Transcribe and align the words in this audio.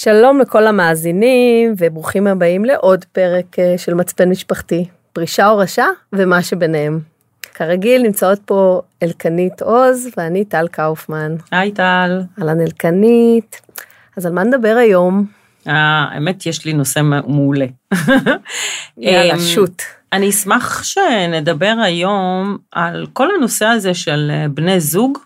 שלום 0.00 0.40
לכל 0.40 0.66
המאזינים 0.66 1.74
וברוכים 1.78 2.26
הבאים 2.26 2.64
לעוד 2.64 3.04
פרק 3.12 3.58
אה, 3.58 3.74
של 3.78 3.94
מצפן 3.94 4.28
משפחתי, 4.28 4.84
פרישה 5.12 5.48
או 5.48 5.58
רשע 5.58 5.84
ומה 6.12 6.42
שביניהם. 6.42 7.00
כרגיל 7.54 8.02
נמצאות 8.02 8.38
פה 8.44 8.82
אלקנית 9.02 9.62
עוז 9.62 10.08
ואני 10.16 10.44
טל 10.44 10.68
קאופמן. 10.68 11.36
היי 11.50 11.72
טל. 11.72 12.20
אהלן 12.40 12.60
אלקנית. 12.60 13.60
אז 14.16 14.26
על 14.26 14.32
מה 14.32 14.44
נדבר 14.44 14.76
היום? 14.80 15.26
אה, 15.68 16.06
האמת 16.12 16.46
יש 16.46 16.64
לי 16.64 16.72
נושא 16.72 17.00
מעולה. 17.02 17.66
יאללה, 18.98 19.34
אמ, 19.34 19.40
שוט. 19.40 19.82
אני 20.12 20.30
אשמח 20.30 20.82
שנדבר 20.82 21.74
היום 21.82 22.58
על 22.72 23.06
כל 23.12 23.28
הנושא 23.38 23.66
הזה 23.66 23.94
של 23.94 24.30
אה, 24.30 24.48
בני 24.48 24.80
זוג 24.80 25.18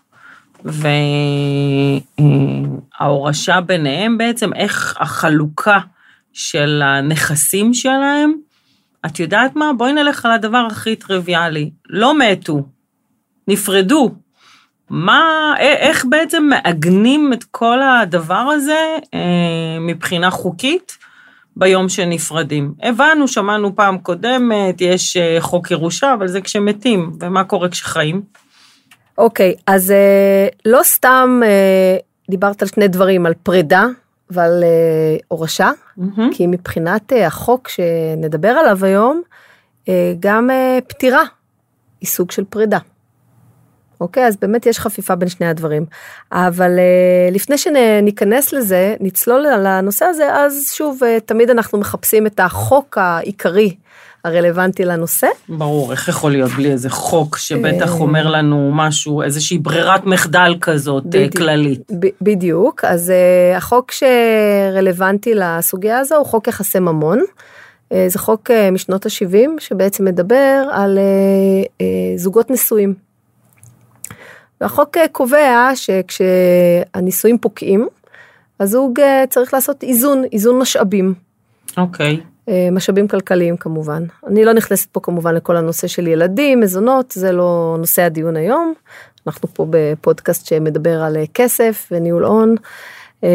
וההורשה 2.99 3.61
ביניהם 3.61 4.17
בעצם, 4.17 4.53
איך 4.53 4.97
החלוקה 4.99 5.79
של 6.33 6.81
הנכסים 6.85 7.73
שלהם. 7.73 8.33
את 9.05 9.19
יודעת 9.19 9.55
מה? 9.55 9.71
בואי 9.77 9.93
נלך 9.93 10.25
על 10.25 10.31
הדבר 10.31 10.67
הכי 10.71 10.95
טריוויאלי. 10.95 11.71
לא 11.89 12.17
מתו, 12.19 12.65
נפרדו. 13.47 14.15
מה, 14.89 15.53
איך 15.59 16.05
בעצם 16.09 16.49
מעגנים 16.49 17.33
את 17.33 17.43
כל 17.43 17.81
הדבר 17.81 18.35
הזה 18.35 18.97
אה, 19.13 19.79
מבחינה 19.79 20.31
חוקית 20.31 20.97
ביום 21.55 21.89
שנפרדים? 21.89 22.73
הבנו, 22.83 23.27
שמענו 23.27 23.75
פעם 23.75 23.97
קודמת, 23.97 24.81
יש 24.81 25.17
אה, 25.17 25.37
חוק 25.39 25.71
ירושה, 25.71 26.13
אבל 26.13 26.27
זה 26.27 26.41
כשמתים, 26.41 27.11
ומה 27.19 27.43
קורה 27.43 27.69
כשחיים? 27.69 28.21
אוקיי, 29.17 29.55
אז 29.67 29.91
אה, 29.91 30.47
לא 30.65 30.79
סתם 30.83 31.41
אה, 31.45 31.97
דיברת 32.29 32.61
על 32.61 32.67
שני 32.67 32.87
דברים, 32.87 33.25
על 33.25 33.33
פרידה 33.43 33.85
ועל 34.29 34.63
אה, 34.63 35.17
הורשה, 35.27 35.71
מהמם. 35.97 36.33
כי 36.33 36.47
מבחינת 36.47 37.13
אה, 37.13 37.27
החוק 37.27 37.67
שנדבר 37.67 38.49
עליו 38.49 38.85
היום, 38.85 39.21
אה, 39.89 40.13
גם 40.19 40.49
אה, 40.49 40.79
פטירה 40.87 41.23
היא 42.01 42.07
סוג 42.09 42.31
של 42.31 42.43
פרידה. 42.49 42.77
אוקיי, 44.01 44.27
אז 44.27 44.37
באמת 44.37 44.65
יש 44.65 44.79
חפיפה 44.79 45.15
בין 45.15 45.29
שני 45.29 45.47
הדברים. 45.47 45.85
אבל 46.31 46.79
אה, 46.79 47.29
לפני 47.31 47.57
שניכנס 47.57 48.53
לזה, 48.53 48.95
נצלול 48.99 49.45
על 49.45 49.65
הנושא 49.65 50.05
הזה, 50.05 50.35
אז 50.35 50.71
שוב, 50.73 51.03
אה, 51.03 51.19
תמיד 51.25 51.49
אנחנו 51.49 51.77
מחפשים 51.77 52.27
את 52.27 52.39
החוק 52.39 52.97
העיקרי 52.97 53.75
הרלוונטי 54.23 54.85
לנושא. 54.85 55.27
ברור, 55.49 55.91
איך 55.91 56.07
יכול 56.07 56.31
להיות 56.31 56.51
בלי 56.51 56.71
איזה 56.71 56.89
חוק 56.89 57.37
שבטח 57.37 57.93
אה. 57.93 57.99
אומר 57.99 58.27
לנו 58.27 58.71
משהו, 58.73 59.21
איזושהי 59.21 59.57
ברירת 59.57 60.05
מחדל 60.05 60.55
כזאת 60.61 61.03
אה, 61.03 61.09
בדיוק. 61.09 61.37
כללית. 61.37 61.91
ב- 61.99 62.07
בדיוק, 62.21 62.85
אז 62.85 63.09
uh, 63.09 63.57
החוק 63.57 63.91
שרלוונטי 63.91 65.33
לסוגיה 65.35 65.99
הזו 65.99 66.15
הוא 66.15 66.25
חוק 66.25 66.47
יחסי 66.47 66.79
ממון. 66.79 67.19
Uh, 67.19 67.95
זה 68.07 68.19
חוק 68.19 68.51
uh, 68.51 68.71
משנות 68.71 69.05
ה-70 69.05 69.49
שבעצם 69.59 70.05
מדבר 70.05 70.69
על 70.71 70.99
זוגות 72.15 72.51
נשואים. 72.51 72.93
והחוק 74.61 74.97
קובע 75.11 75.69
שכשהנישואים 75.75 77.37
פוקעים, 77.37 77.87
הזוג 78.59 78.99
צריך 79.29 79.53
לעשות 79.53 79.83
איזון, 79.83 80.23
איזון 80.31 80.59
משאבים. 80.59 81.13
אוקיי. 81.77 82.13
אה, 82.15 82.32
משאבים 82.71 83.07
כלכליים 83.07 83.57
כמובן. 83.57 84.03
אני 84.27 84.45
לא 84.45 84.53
נכנסת 84.53 84.89
פה 84.91 84.99
כמובן 84.99 85.35
לכל 85.35 85.57
הנושא 85.57 85.87
של 85.87 86.07
ילדים, 86.07 86.59
מזונות, 86.59 87.11
זה 87.11 87.31
לא 87.31 87.75
נושא 87.79 88.01
הדיון 88.01 88.35
היום. 88.35 88.73
אנחנו 89.27 89.53
פה 89.53 89.65
בפודקאסט 89.69 90.45
שמדבר 90.45 91.03
על 91.03 91.17
אה, 91.17 91.23
כסף 91.33 91.87
וניהול 91.91 92.25
הון. 92.25 92.55
אה, 93.23 93.29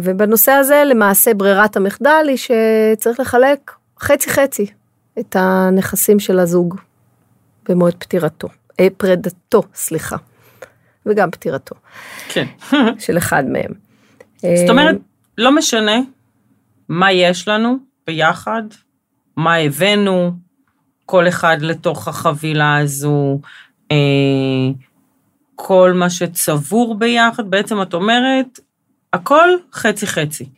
ובנושא 0.00 0.52
הזה 0.52 0.82
למעשה 0.86 1.34
ברירת 1.34 1.76
המחדל 1.76 2.26
היא 2.28 2.36
שצריך 2.36 3.20
לחלק 3.20 3.72
חצי 4.00 4.30
חצי 4.30 4.66
את 5.18 5.36
הנכסים 5.38 6.20
של 6.20 6.38
הזוג 6.38 6.76
במועד 7.68 7.94
פטירתו, 7.94 8.48
אה, 8.80 8.88
פרידתו, 8.96 9.62
סליחה, 9.74 10.16
וגם 11.06 11.30
פטירתו 11.30 11.74
כן. 12.28 12.46
של 12.98 13.18
אחד 13.18 13.44
מהם. 13.48 13.72
זאת 14.36 14.70
אומרת, 14.70 14.96
לא 15.38 15.52
משנה 15.52 16.00
מה 16.88 17.12
יש 17.12 17.48
לנו 17.48 17.76
ביחד, 18.06 18.62
מה 19.36 19.54
הבאנו, 19.54 20.32
כל 21.06 21.28
אחד 21.28 21.56
לתוך 21.60 22.08
החבילה 22.08 22.78
הזו, 22.78 23.40
אה, 23.92 23.96
כל 25.54 25.92
מה 25.94 26.10
שצבור 26.10 26.98
ביחד, 26.98 27.50
בעצם 27.50 27.82
את 27.82 27.94
אומרת, 27.94 28.60
הכל 29.12 29.48
חצי 29.72 30.06
חצי. 30.06 30.48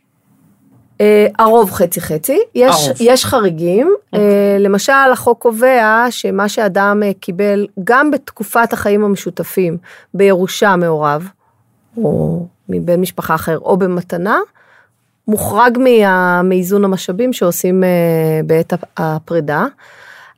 אה, 1.00 1.26
הרוב 1.38 1.70
חצי 1.70 2.00
חצי, 2.00 2.38
יש, 2.54 2.86
הרוב. 2.86 2.96
יש 3.00 3.24
חריגים, 3.24 3.94
אה, 4.14 4.56
למשל 4.60 4.92
החוק 5.12 5.42
קובע 5.42 6.06
שמה 6.10 6.48
שאדם 6.48 7.02
אה, 7.02 7.12
קיבל 7.20 7.66
גם 7.84 8.10
בתקופת 8.10 8.72
החיים 8.72 9.04
המשותפים 9.04 9.76
בירושה 10.14 10.76
מהוריו, 10.76 11.22
או 11.96 12.46
מבן 12.68 13.00
משפחה 13.00 13.34
אחר, 13.34 13.58
או 13.58 13.76
במתנה, 13.76 14.38
מוחרג 15.28 15.78
מה, 15.78 16.42
מאיזון 16.42 16.84
המשאבים 16.84 17.32
שעושים 17.32 17.84
אה, 17.84 17.88
בעת 18.46 18.72
הפ- 18.72 18.84
הפרידה, 18.96 19.66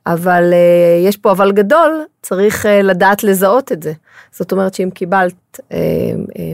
אבל 0.06 0.53
אה, 0.53 1.09
יש 1.09 1.17
פה 1.17 1.33
אבל 1.33 1.53
גדול, 1.53 2.03
צריך 2.23 2.67
אה, 2.67 2.83
לדעת 2.83 3.25
לזהות 3.25 3.73
את 3.73 3.83
זה. 3.83 3.93
זאת 4.33 4.53
אומרת 4.53 4.75
שאם 4.75 4.91
קיבלת 4.95 5.61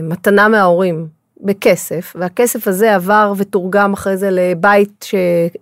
מתנה 0.03 0.47
מההורים 0.47 1.07
בכסף, 1.41 2.13
והכסף 2.19 2.67
הזה 2.67 2.95
עבר 2.95 3.33
ותורגם 3.37 3.93
אחרי 3.93 4.17
זה 4.17 4.29
לבית 4.31 5.05
ש, 5.07 5.15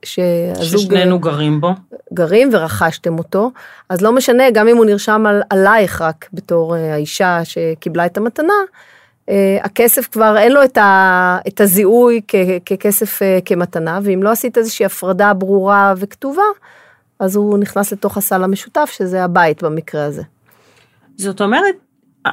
שהזוג 0.06 0.81
ששנינו 0.81 1.19
גרים 1.19 1.62
בו. 1.62 1.69
גרים 2.14 2.50
ורכשתם 2.52 3.18
אותו, 3.18 3.52
אז 3.90 4.02
לא 4.02 4.12
משנה, 4.12 4.44
גם 4.52 4.68
אם 4.68 4.78
הוא 4.78 4.85
נרשם 4.85 5.25
על, 5.28 5.41
עלייך 5.50 6.02
רק 6.02 6.30
בתור 6.34 6.75
האישה 6.75 7.40
שקיבלה 7.44 8.06
את 8.06 8.18
המתנה, 8.18 8.53
הכסף 9.63 10.08
כבר 10.12 10.38
אין 10.38 10.52
לו 10.52 10.63
את, 10.63 10.78
ה, 10.78 11.38
את 11.47 11.62
הזיהוי 11.62 12.22
כ, 12.28 12.36
ככסף 12.66 13.22
אה, 13.22 13.40
כמתנה, 13.46 14.00
ואם 14.03 14.24
לא 14.24 14.30
עשית 14.31 14.58
איזושהי 14.58 14.86
הפרדה 14.86 15.34
ברורה 15.34 15.94
וכתובה, 15.97 16.44
אז 17.19 17.35
הוא 17.35 17.58
נכנס 17.58 17.94
לתוך 17.94 18.18
הסל 18.18 18.44
המשותף, 18.44 18.94
שזה 18.97 19.24
הבית 19.24 19.64
במקרה 19.64 20.06
הזה. 20.06 20.22
זאת 21.18 21.41
אומרת, 21.41 21.75
אה, 22.25 22.31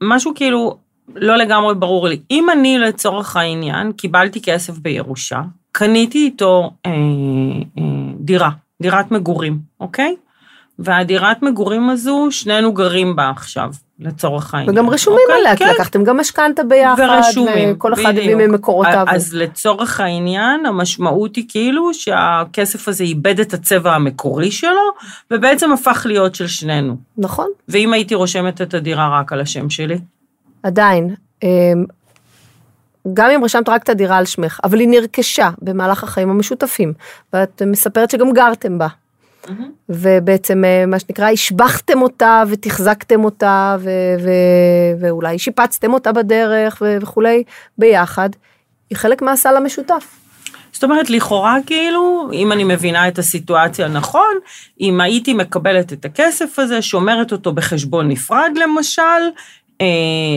משהו 0.00 0.32
כאילו 0.34 0.78
לא 1.14 1.36
לגמרי 1.36 1.74
ברור 1.74 2.08
לי. 2.08 2.20
אם 2.30 2.50
אני 2.50 2.78
לצורך 2.78 3.36
העניין 3.36 3.92
קיבלתי 3.92 4.42
כסף 4.42 4.78
בירושה, 4.78 5.42
קניתי 5.72 6.18
איתו 6.18 6.70
אה, 6.86 6.90
אה, 6.90 7.82
דירה, 8.20 8.50
דירת 8.82 9.10
מגורים, 9.10 9.58
אוקיי? 9.80 10.16
והדירת 10.78 11.42
מגורים 11.42 11.90
הזו, 11.90 12.28
שנינו 12.30 12.72
גרים 12.72 13.16
בה 13.16 13.30
עכשיו, 13.30 13.70
לצורך 13.98 14.54
העניין. 14.54 14.74
וגם 14.74 14.90
רשומים 14.90 15.20
אוקיי? 15.22 15.40
עליה, 15.40 15.56
כי 15.56 15.64
כן, 15.64 15.70
לקחתם 15.74 16.04
גם 16.04 16.16
משכנתה 16.16 16.64
ביחד, 16.64 17.02
ורשומים, 17.08 17.72
וכל 17.72 17.94
אחד 17.94 18.10
הביא. 18.10 18.34
ממקורותיו. 18.34 19.04
אז 19.08 19.34
לצורך 19.34 20.00
העניין, 20.00 20.66
המשמעות 20.66 21.36
היא 21.36 21.44
כאילו 21.48 21.94
שהכסף 21.94 22.88
הזה 22.88 23.04
איבד 23.04 23.40
את 23.40 23.54
הצבע 23.54 23.94
המקורי 23.94 24.50
שלו, 24.50 24.92
ובעצם 25.30 25.72
הפך 25.72 26.06
להיות 26.08 26.34
של 26.34 26.46
שנינו. 26.46 26.96
נכון, 27.18 27.48
ואם 27.68 27.92
הייתי 27.92 28.14
רושמת 28.14 28.62
את 28.62 28.74
הדירה 28.74 29.20
רק 29.20 29.32
על 29.32 29.40
השם 29.40 29.70
שלי? 29.70 29.98
עדיין, 30.62 31.14
אמ, 31.42 31.48
גם 33.14 33.30
אם 33.30 33.44
רשמת 33.44 33.68
רק 33.68 33.82
את 33.82 33.88
הדירה 33.88 34.16
על 34.16 34.24
שמך, 34.24 34.60
אבל 34.64 34.80
היא 34.80 34.88
נרכשה 34.88 35.50
במהלך 35.62 36.04
החיים 36.04 36.30
המשותפים, 36.30 36.92
ואת 37.32 37.62
מספרת 37.66 38.10
שגם 38.10 38.32
גרתם 38.32 38.78
בה. 38.78 38.86
ובעצם 39.88 40.64
אה, 40.64 40.86
מה 40.86 40.98
שנקרא 40.98 41.30
השבחתם 41.30 42.02
אותה 42.02 42.42
ותחזקתם 42.48 43.24
אותה 43.24 43.76
ו- 43.80 43.90
ו- 44.20 45.00
ואולי 45.00 45.38
שיפצתם 45.38 45.92
אותה 45.92 46.12
בדרך 46.12 46.82
ו- 46.82 46.96
וכולי 47.00 47.42
ביחד, 47.78 48.30
היא 48.90 48.98
חלק 48.98 49.22
מהסל 49.22 49.56
המשותף. 49.56 50.24
זאת 50.72 50.84
אומרת, 50.84 51.10
לכאורה 51.10 51.56
כאילו, 51.66 52.28
אם 52.32 52.52
אני 52.52 52.64
מבינה 52.64 53.08
את 53.08 53.18
הסיטואציה 53.18 53.88
נכון, 53.88 54.34
אם 54.80 55.00
הייתי 55.00 55.34
מקבלת 55.34 55.92
את 55.92 56.04
הכסף 56.04 56.58
הזה, 56.58 56.82
שומרת 56.82 57.32
אותו 57.32 57.52
בחשבון 57.52 58.08
נפרד 58.08 58.52
למשל, 58.56 59.02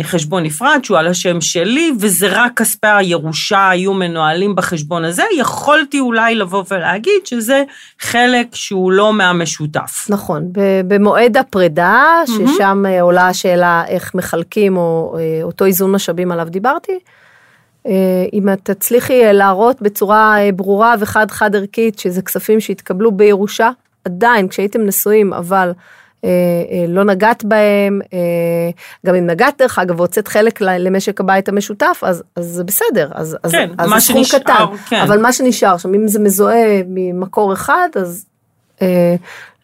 חשבון 0.04 0.44
נפרד 0.44 0.80
שהוא 0.84 0.98
על 0.98 1.08
השם 1.08 1.42
שלי, 1.42 1.92
וזה 2.00 2.28
רק 2.32 2.52
כספי 2.56 2.88
הירושה 2.88 3.70
היו 3.70 3.94
מנוהלים 3.94 4.56
בחשבון 4.56 5.06
הזה, 5.06 5.24
יכולתי 5.38 6.00
אולי 6.00 6.36
לבוא 6.36 6.64
ולהגיד 6.72 7.26
שזה 7.26 7.64
חלק 8.00 8.48
שהוא 8.56 8.92
לא 8.92 9.14
מהמשותף. 9.14 10.06
נכון, 10.10 10.52
במועד 10.88 11.38
הפרידה, 11.38 12.22
ששם 12.26 12.84
אה, 12.88 13.02
עולה 13.02 13.28
השאלה 13.28 13.84
איך 13.88 14.16
מחלקים 14.16 14.78
או 14.78 15.16
אה, 15.20 15.44
אותו 15.44 15.66
איזון 15.66 15.92
משאבים 15.92 16.32
עליו 16.32 16.48
דיברתי, 16.50 17.00
אה, 17.88 18.26
אם 18.34 18.50
את 18.54 18.60
תצליחי 18.64 19.26
אה, 19.26 19.34
להראות 19.34 19.82
בצורה 19.82 20.40
אה, 20.40 20.52
ברורה 20.52 20.96
וחד 21.00 21.32
חד 21.32 21.56
ערכית 21.56 22.00
שזה 22.00 22.22
כספים 22.22 22.60
שהתקבלו 22.60 23.12
בירושה, 23.12 23.70
עדיין 24.06 24.48
כשהייתם 24.48 24.82
נשואים 24.86 25.34
אבל 25.34 25.68
אה, 25.68 25.72
אה, 25.72 25.74
אה, 25.74 25.78
לא 26.88 27.04
נגעת 27.04 27.44
בהם, 27.44 28.00
אה, 28.14 28.18
גם 29.06 29.16
אם 29.16 29.26
נגעת 29.28 29.56
דרך 29.58 29.80
אגב 29.80 30.00
והוצאת 30.00 30.28
חלק 30.28 30.62
למשק 30.62 31.20
הבית 31.20 31.50
המשותף, 31.50 32.00
אז, 32.06 32.24
אז 32.36 32.46
זה 32.46 32.64
בסדר, 32.64 33.10
אז, 33.14 33.38
אז, 33.44 33.52
כן, 33.52 33.70
זה 33.84 34.00
סכום 34.00 34.00
שנשאר, 34.24 34.40
קטן, 34.40 34.54
כן. 34.90 35.02
אבל 35.02 35.22
מה 35.22 35.34
שנשאר 35.34 35.78
שם, 35.78 35.94
אם 35.94 36.08
זה 36.08 36.20
מזוהה 36.20 36.82
ממקור 36.88 37.54
אחד, 37.54 37.90
אז 37.96 38.26
אה, 38.82 39.16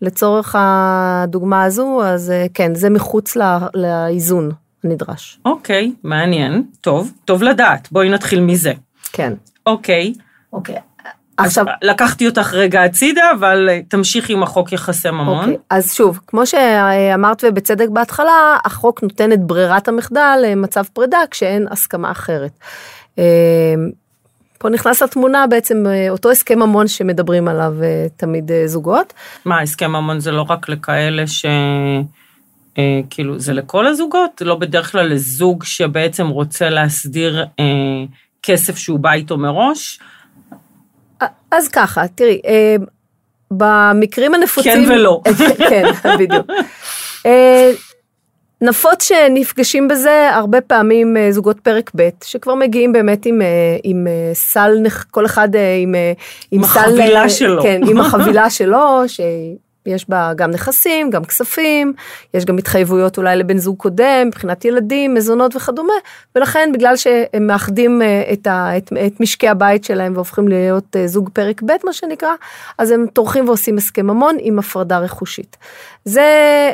לצורך 0.01 0.55
הדוגמה 0.59 1.63
הזו, 1.63 2.01
אז 2.03 2.31
אה, 2.31 2.45
כן, 2.53 2.75
זה 2.75 2.89
מחוץ 2.89 3.35
ל- 3.35 3.57
לאיזון 3.73 4.51
הנדרש, 4.83 5.39
אוקיי, 5.45 5.91
מעניין. 6.03 6.63
טוב, 6.81 7.11
טוב 7.25 7.43
לדעת. 7.43 7.87
בואי 7.91 8.09
נתחיל 8.09 8.41
מזה. 8.41 8.73
כן. 9.13 9.33
אוקיי. 9.65 10.13
אוקיי. 10.53 10.75
עכשיו, 11.37 11.65
לקחתי 11.81 12.27
אותך 12.27 12.53
רגע 12.53 12.83
הצידה, 12.83 13.31
אבל 13.39 13.69
אה, 13.69 13.79
תמשיכי 13.87 14.33
עם 14.33 14.43
החוק 14.43 14.71
יחסי 14.71 15.09
ממון. 15.09 15.39
אוקיי, 15.39 15.57
אז 15.69 15.93
שוב, 15.93 16.19
כמו 16.27 16.45
שאמרת 16.45 17.43
ובצדק 17.47 17.89
בהתחלה, 17.89 18.57
החוק 18.65 19.03
נותן 19.03 19.31
את 19.31 19.39
ברירת 19.39 19.87
המחדל 19.87 20.39
למצב 20.45 20.83
פרידה 20.93 21.17
כשאין 21.31 21.67
הסכמה 21.71 22.11
אחרת. 22.11 22.51
אה, 23.19 23.23
פה 24.57 24.69
נכנס 24.69 25.01
לתמונה 25.01 25.47
בעצם 25.47 25.87
אה, 25.87 26.09
אותו 26.09 26.31
הסכם 26.31 26.59
ממון 26.59 26.87
שמדברים 26.87 27.47
עליו 27.47 27.73
אה, 27.83 28.05
תמיד 28.17 28.51
אה, 28.51 28.67
זוגות. 28.67 29.13
מה, 29.45 29.61
הסכם 29.61 29.91
ממון 29.91 30.19
זה 30.19 30.31
לא 30.31 30.45
רק 30.49 30.69
לכאלה 30.69 31.27
ש... 31.27 31.45
אה, 32.77 32.99
כאילו, 33.09 33.39
זה 33.39 33.53
לכל 33.53 33.87
הזוגות? 33.87 34.41
לא 34.45 34.55
בדרך 34.55 34.91
כלל 34.91 35.13
לזוג 35.13 35.63
שבעצם 35.63 36.27
רוצה 36.27 36.69
להסדיר 36.69 37.45
אה, 37.59 37.65
כסף 38.43 38.77
שהוא 38.77 38.99
בא 38.99 39.11
איתו 39.11 39.37
מראש? 39.37 39.99
אז 41.51 41.67
ככה, 41.67 42.07
תראי, 42.07 42.41
אה, 42.45 42.75
במקרים 43.51 44.33
הנפוצים... 44.33 44.85
כן 44.85 44.91
ולא. 44.91 45.21
כן, 45.69 45.83
בדיוק. 46.19 46.45
אה, 47.25 47.71
נפוץ 48.61 49.03
שנפגשים 49.03 49.87
בזה 49.87 50.29
הרבה 50.33 50.61
פעמים 50.61 51.17
אה, 51.17 51.31
זוגות 51.31 51.59
פרק 51.59 51.91
ב', 51.95 52.09
שכבר 52.23 52.55
מגיעים 52.55 52.93
באמת 52.93 53.25
עם, 53.25 53.41
עם 53.83 54.07
סל, 54.33 54.71
כל 55.11 55.25
אחד 55.25 55.49
עם, 55.83 55.95
אה, 55.95 56.13
עם 56.51 56.63
סל... 56.63 56.79
החבילה 56.79 57.23
אה, 57.23 57.29
שלו. 57.29 57.63
כן, 57.63 57.81
עם 57.89 57.99
החבילה 58.01 58.49
שלו, 58.49 59.01
שיש 59.87 60.09
בה 60.09 60.31
גם 60.35 60.51
נכסים, 60.51 61.09
גם 61.09 61.25
כספים, 61.25 61.93
יש 62.33 62.45
גם 62.45 62.57
התחייבויות 62.57 63.17
אולי 63.17 63.35
לבן 63.35 63.57
זוג 63.57 63.77
קודם, 63.77 64.27
מבחינת 64.27 64.65
ילדים, 64.65 65.13
מזונות 65.13 65.55
וכדומה, 65.55 65.93
ולכן 66.35 66.69
בגלל 66.73 66.95
שהם 66.95 67.47
מאחדים 67.47 68.01
אה, 68.01 68.23
את, 68.33 68.47
ה, 68.47 68.77
את, 68.77 68.93
את 69.07 69.19
משקי 69.19 69.47
הבית 69.47 69.83
שלהם 69.83 70.13
והופכים 70.15 70.47
להיות 70.47 70.95
אה, 70.95 71.07
זוג 71.07 71.29
פרק 71.33 71.61
ב', 71.61 71.71
מה 71.83 71.93
שנקרא, 71.93 72.33
אז 72.77 72.91
הם 72.91 73.05
טורחים 73.13 73.47
ועושים 73.47 73.77
הסכם 73.77 74.07
ממון 74.07 74.35
עם 74.39 74.59
הפרדה 74.59 74.99
רכושית. 74.99 75.57
זה 76.05 76.21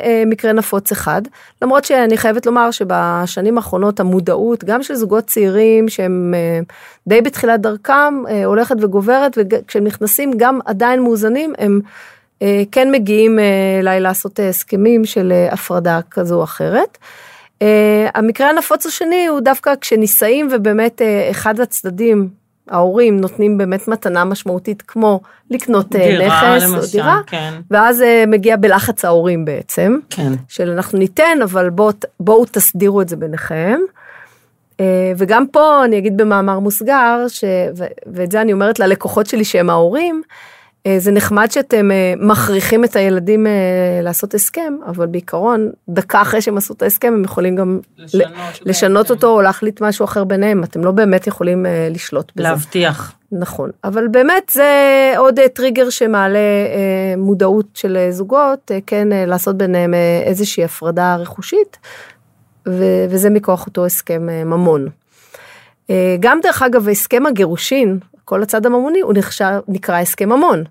אה, 0.02 0.22
מקרה 0.26 0.52
נפוץ 0.52 0.92
אחד, 0.92 1.22
למרות 1.62 1.84
שאני 1.84 2.16
חייבת 2.16 2.46
לומר 2.46 2.70
שבשנים 2.70 3.56
האחרונות 3.56 4.00
המודעות, 4.00 4.64
גם 4.64 4.82
של 4.82 4.94
זוגות 4.94 5.24
צעירים 5.24 5.88
שהם 5.88 6.34
די 7.06 7.20
בתחילת 7.20 7.60
דרכם, 7.60 8.14
הולכת 8.44 8.76
וגוברת, 8.80 9.38
וכשהם 9.38 9.84
נכנסים 9.84 10.30
גם 10.36 10.58
עדיין 10.64 11.02
מאוזנים, 11.02 11.52
הם 11.58 11.80
כן 12.72 12.90
מגיעים 12.90 13.38
אה, 13.38 13.44
אליי 13.80 14.00
לעשות 14.00 14.40
אה, 14.40 14.48
הסכמים 14.48 15.04
של 15.04 15.32
אה, 15.32 15.52
הפרדה 15.52 16.00
כזו 16.10 16.38
או 16.38 16.44
אחרת. 16.44 16.98
אה, 17.62 18.08
המקרה 18.14 18.50
הנפוץ 18.50 18.86
השני 18.86 19.26
הוא 19.26 19.40
דווקא 19.40 19.74
כשנישאים 19.80 20.48
ובאמת 20.52 21.02
אה, 21.02 21.30
אחד 21.30 21.60
הצדדים, 21.60 22.28
ההורים, 22.68 23.20
נותנים 23.20 23.58
באמת 23.58 23.88
מתנה 23.88 24.24
משמעותית 24.24 24.82
כמו 24.82 25.20
לקנות 25.50 25.96
אה, 25.96 26.00
דירה, 26.00 26.56
נכס 26.56 26.64
או 26.64 26.76
למשל, 26.76 26.92
דירה, 26.92 27.20
כן. 27.26 27.54
ואז 27.70 28.02
אה, 28.02 28.24
מגיע 28.26 28.56
בלחץ 28.56 29.04
ההורים 29.04 29.44
בעצם, 29.44 29.98
כן. 30.10 30.32
של 30.48 30.70
אנחנו 30.70 30.98
ניתן, 30.98 31.38
אבל 31.42 31.70
בוא, 31.70 31.92
בואו 32.20 32.44
תסדירו 32.44 33.00
את 33.00 33.08
זה 33.08 33.16
ביניכם. 33.16 33.80
אה, 34.80 35.12
וגם 35.16 35.46
פה 35.46 35.84
אני 35.84 35.98
אגיד 35.98 36.16
במאמר 36.16 36.58
מוסגר, 36.58 37.24
ש, 37.28 37.44
ו, 37.76 37.84
ואת 38.06 38.32
זה 38.32 38.40
אני 38.40 38.52
אומרת 38.52 38.78
ללקוחות 38.78 39.26
שלי 39.26 39.44
שהם 39.44 39.70
ההורים, 39.70 40.22
אה, 40.26 40.36
זה 40.98 41.12
נחמד 41.12 41.50
שאתם 41.50 41.90
אה, 41.90 42.14
מכריחים 42.18 42.84
את 42.84 42.96
הילדים 42.96 43.46
אה, 43.46 43.52
לעשות 44.02 44.34
הסכם, 44.34 44.74
אבל 44.86 45.06
בעיקרון, 45.06 45.70
דקה 45.88 46.22
אחרי 46.22 46.42
שהם 46.42 46.56
עשו 46.56 46.74
את 46.74 46.82
ההסכם, 46.82 47.12
הם 47.12 47.24
יכולים 47.24 47.56
גם 47.56 47.80
לשנות 47.98 48.26
לשנות. 48.66 49.10
אותו 49.10 49.26
או 49.28 49.42
להחליט 49.42 49.80
משהו 49.80 50.04
אחר 50.04 50.24
ביניהם, 50.24 50.64
אתם 50.64 50.84
לא 50.84 50.90
באמת 50.90 51.26
יכולים 51.26 51.66
אה, 51.66 51.88
לשלוט 51.90 52.32
בזה. 52.36 52.48
להבטיח. 52.48 53.14
נכון, 53.32 53.70
אבל 53.84 54.08
באמת 54.08 54.50
זה 54.54 54.68
עוד 55.16 55.38
אה, 55.38 55.48
טריגר 55.48 55.90
שמעלה 55.90 56.38
אה, 56.38 57.14
מודעות 57.16 57.66
של 57.74 57.96
אה, 57.96 58.12
זוגות, 58.12 58.70
אה, 58.70 58.78
כן 58.86 59.12
אה, 59.12 59.26
לעשות 59.26 59.56
ביניהם 59.56 59.94
אה, 59.94 60.22
איזושהי 60.24 60.64
הפרדה 60.64 61.16
רכושית, 61.16 61.76
ו- 62.68 63.04
וזה 63.10 63.30
מכוח 63.30 63.66
אותו 63.66 63.86
הסכם 63.86 64.28
אה, 64.30 64.44
ממון. 64.44 64.88
אה, 65.90 66.16
גם 66.20 66.38
דרך 66.42 66.62
אגב 66.62 66.88
הסכם 66.88 67.26
הגירושין, 67.26 67.98
כל 68.30 68.42
הצד 68.42 68.66
הממוני, 68.66 69.00
הוא 69.00 69.14
נחשב, 69.16 69.58
נקרא 69.68 69.98
הסכם 70.00 70.28
ממון. 70.28 70.64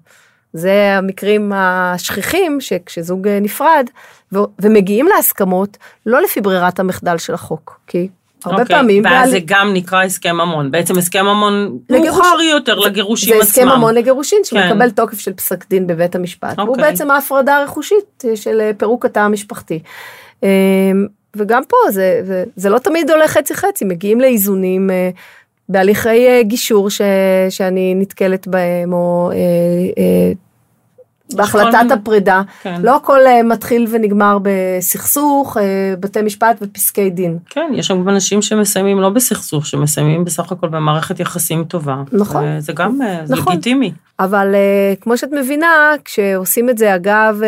זה 0.54 0.94
המקרים 0.98 1.52
השכיחים 1.56 2.62
שכשזוג 2.62 3.28
אה, 3.28 3.40
נפרד 3.40 3.86
ו- 4.34 4.38
ומגיעים 4.60 5.08
להסכמות 5.08 5.78
לא 6.06 6.22
לפי 6.22 6.42
ברירת 6.42 6.80
המחדל 6.80 7.18
של 7.18 7.34
החוק, 7.34 7.80
כי 7.88 8.08
הרבה 8.46 8.62
אוקיי, 8.62 8.76
פעמים, 8.76 9.04
ואז 9.06 9.14
בעל- 9.14 9.30
זה 9.30 9.40
גם 9.46 9.74
נקרא 9.74 10.04
הסכם 10.04 10.36
ממון. 10.36 10.72
בעצם 10.72 10.98
הסכם 10.98 11.26
ממון 11.26 11.78
לגירוש- 11.90 12.18
מאוחר 12.20 12.42
יותר 12.42 12.80
לגירושים 12.80 13.30
זה 13.30 13.42
עצמם. 13.44 13.64
הסכם 13.64 13.78
ממון 13.78 13.96
לגירושין 13.96 14.40
שמקבל 14.44 14.80
כן. 14.80 14.96
תוקף 14.96 15.20
של 15.20 15.34
פסק 15.34 15.70
דין 15.70 15.88
בבית 15.88 16.16
המשפט. 16.16 16.60
הוא 16.60 16.68
אוקיי. 16.68 16.84
בעצם 16.84 17.12
ההפרדה 17.12 17.56
הרכושית 17.58 18.24
אה, 18.26 18.36
של 18.36 18.62
אה, 18.62 18.72
פירוק 18.78 19.06
התא 19.06 19.20
המשפחתי. 19.20 19.80
אה, 20.44 20.50
וגם 21.36 21.62
פה 21.68 21.78
זה, 21.92 22.22
זה, 22.24 22.44
זה 22.56 22.70
לא 22.70 22.78
תמיד 22.80 23.12
הולך 23.12 23.32
חצי 23.32 23.56
חצי, 23.56 23.86
מגיעים 23.86 24.22
לאיזונים 24.22 24.90
בהליכי 25.70 26.28
אה, 26.28 26.44
גישור 26.44 26.90
ש, 26.90 27.02
שאני 27.50 27.96
נתקלת 27.96 28.48
בהם, 28.48 28.94
או 28.94 29.32
אה, 29.34 29.38
אה, 30.04 30.32
בהחלטת 31.34 31.92
הפרידה. 31.92 32.42
כן. 32.62 32.82
לא 32.82 32.96
הכל 32.96 33.20
מתחיל 33.44 33.88
ונגמר 33.90 34.38
בסכסוך, 34.42 35.58
בתי 36.00 36.22
משפט 36.22 36.58
ופסקי 36.62 37.10
דין. 37.10 37.38
כן, 37.50 37.72
יש 37.76 37.88
שם 37.88 38.10
אנשים 38.10 38.42
שמסיימים 38.42 39.00
לא 39.00 39.10
בסכסוך, 39.10 39.66
שמסיימים 39.66 40.26
בסך 40.26 40.52
הכל 40.52 40.68
במערכת 40.68 41.20
יחסים 41.20 41.64
טובה. 41.64 42.04
נכון. 42.12 42.60
זה 42.60 42.74
גם 42.74 43.00
זה 43.24 43.36
נכון. 43.36 43.54
לגיטימי. 43.54 43.94
אבל 44.20 44.56
כמו 45.02 45.18
שאת 45.18 45.30
מבינה, 45.32 45.94
כשעושים 46.06 46.70
את 46.70 46.78
זה 46.78 46.96
אגב 46.96 47.42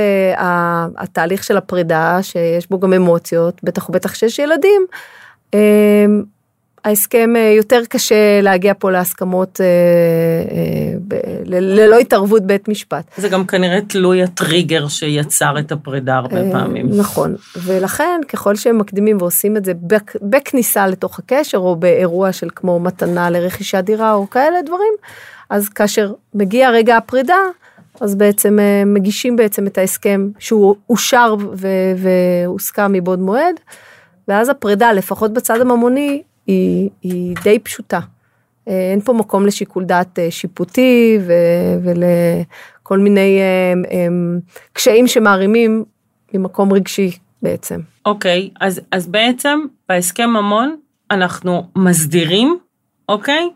התהליך 0.98 1.44
של 1.44 1.58
הפרידה, 1.58 2.20
שיש 2.22 2.70
בו 2.70 2.80
גם 2.80 2.94
אמוציות, 2.94 3.62
בטח 3.64 3.90
ובטח 3.90 4.14
שיש 4.14 4.40
ילדים, 4.40 4.86
ההסכם 6.86 7.34
uh, 7.36 7.58
יותר 7.58 7.82
קשה 7.90 8.42
להגיע 8.42 8.74
פה 8.80 8.92
להסכמות 8.92 9.62
ב- 11.08 11.16
ל- 11.46 11.80
ללא 11.80 12.00
התערבות 12.00 12.44
בית 12.44 12.68
משפט. 12.68 13.06
זה 13.18 13.30
גם 13.30 13.46
כנראה 13.46 13.80
תלוי 13.82 14.24
הטריגר 14.24 14.88
שיצר 14.88 15.60
את 15.60 15.72
הפרידה 15.72 16.16
הרבה 16.16 16.38
אה, 16.38 16.52
פעמים. 16.52 16.90
נכון, 16.98 17.36
ולכן 17.64 18.22
ככל 18.28 18.56
שהם 18.56 18.78
מקדימים 18.78 19.18
ועושים 19.20 19.58
את 19.58 19.66
זה 19.66 19.74
בכניסה 20.22 20.88
לתוך 20.88 21.20
הקשר, 21.20 21.58
או 21.58 21.76
באירוע 21.76 22.32
של 22.32 22.48
כמו 22.56 22.80
מתנה 22.80 23.30
לרכישת 23.30 23.84
דירה 23.84 24.14
או 24.14 24.30
כאלה 24.30 24.62
דברים, 24.66 24.94
אז 25.50 25.70
כאשר 25.70 26.14
מגיע 26.34 26.70
רגע 26.70 26.98
הפרידה, 26.98 27.40
אז 28.02 28.16
בעצם 28.16 28.60
אה, 28.60 28.84
מגישים 28.86 29.36
בעצם 29.36 29.68
את 29.68 29.78
ההסכם 29.78 30.30
שהוא 30.40 30.76
אושר 30.90 31.36
והוסכם 31.98 32.92
מבעוד 32.92 33.20
מועד, 33.20 33.56
ואז 34.28 34.50
הפרידה, 34.50 34.94
לפחות 34.94 35.34
בצד 35.34 35.62
הממוני, 35.62 36.22
היא, 36.52 36.90
היא 37.02 37.36
די 37.44 37.60
פשוטה. 37.60 38.00
אה, 38.68 38.92
אין 38.92 39.02
פה 39.02 39.14
מקום 39.14 39.46
לשיקול 39.46 39.86
דעת 39.86 40.20
אה, 40.20 40.32
שיפוטי 40.32 41.20
ו- 41.28 41.84
ולכל 41.84 43.00
מיני 43.00 43.40
אה, 43.40 43.74
אה, 43.92 44.08
קשיים 44.74 45.08
שמערימים 45.08 45.84
ממקום 46.34 46.74
רגשי 46.74 47.12
בעצם. 47.42 47.80
אוקיי, 48.06 48.50
אז, 48.62 48.82
אז 48.92 49.08
בעצם 49.08 49.60
בהסכם 49.90 50.30
ממון 50.30 50.76
אנחנו 51.12 51.68
מסדירים, 51.76 52.58
אוקיי, 53.10 53.50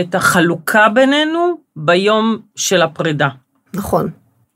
את 0.00 0.14
החלוקה 0.14 0.88
בינינו 0.88 1.60
ביום 1.76 2.38
של 2.56 2.82
הפרידה. 2.82 3.28
נכון, 3.74 4.10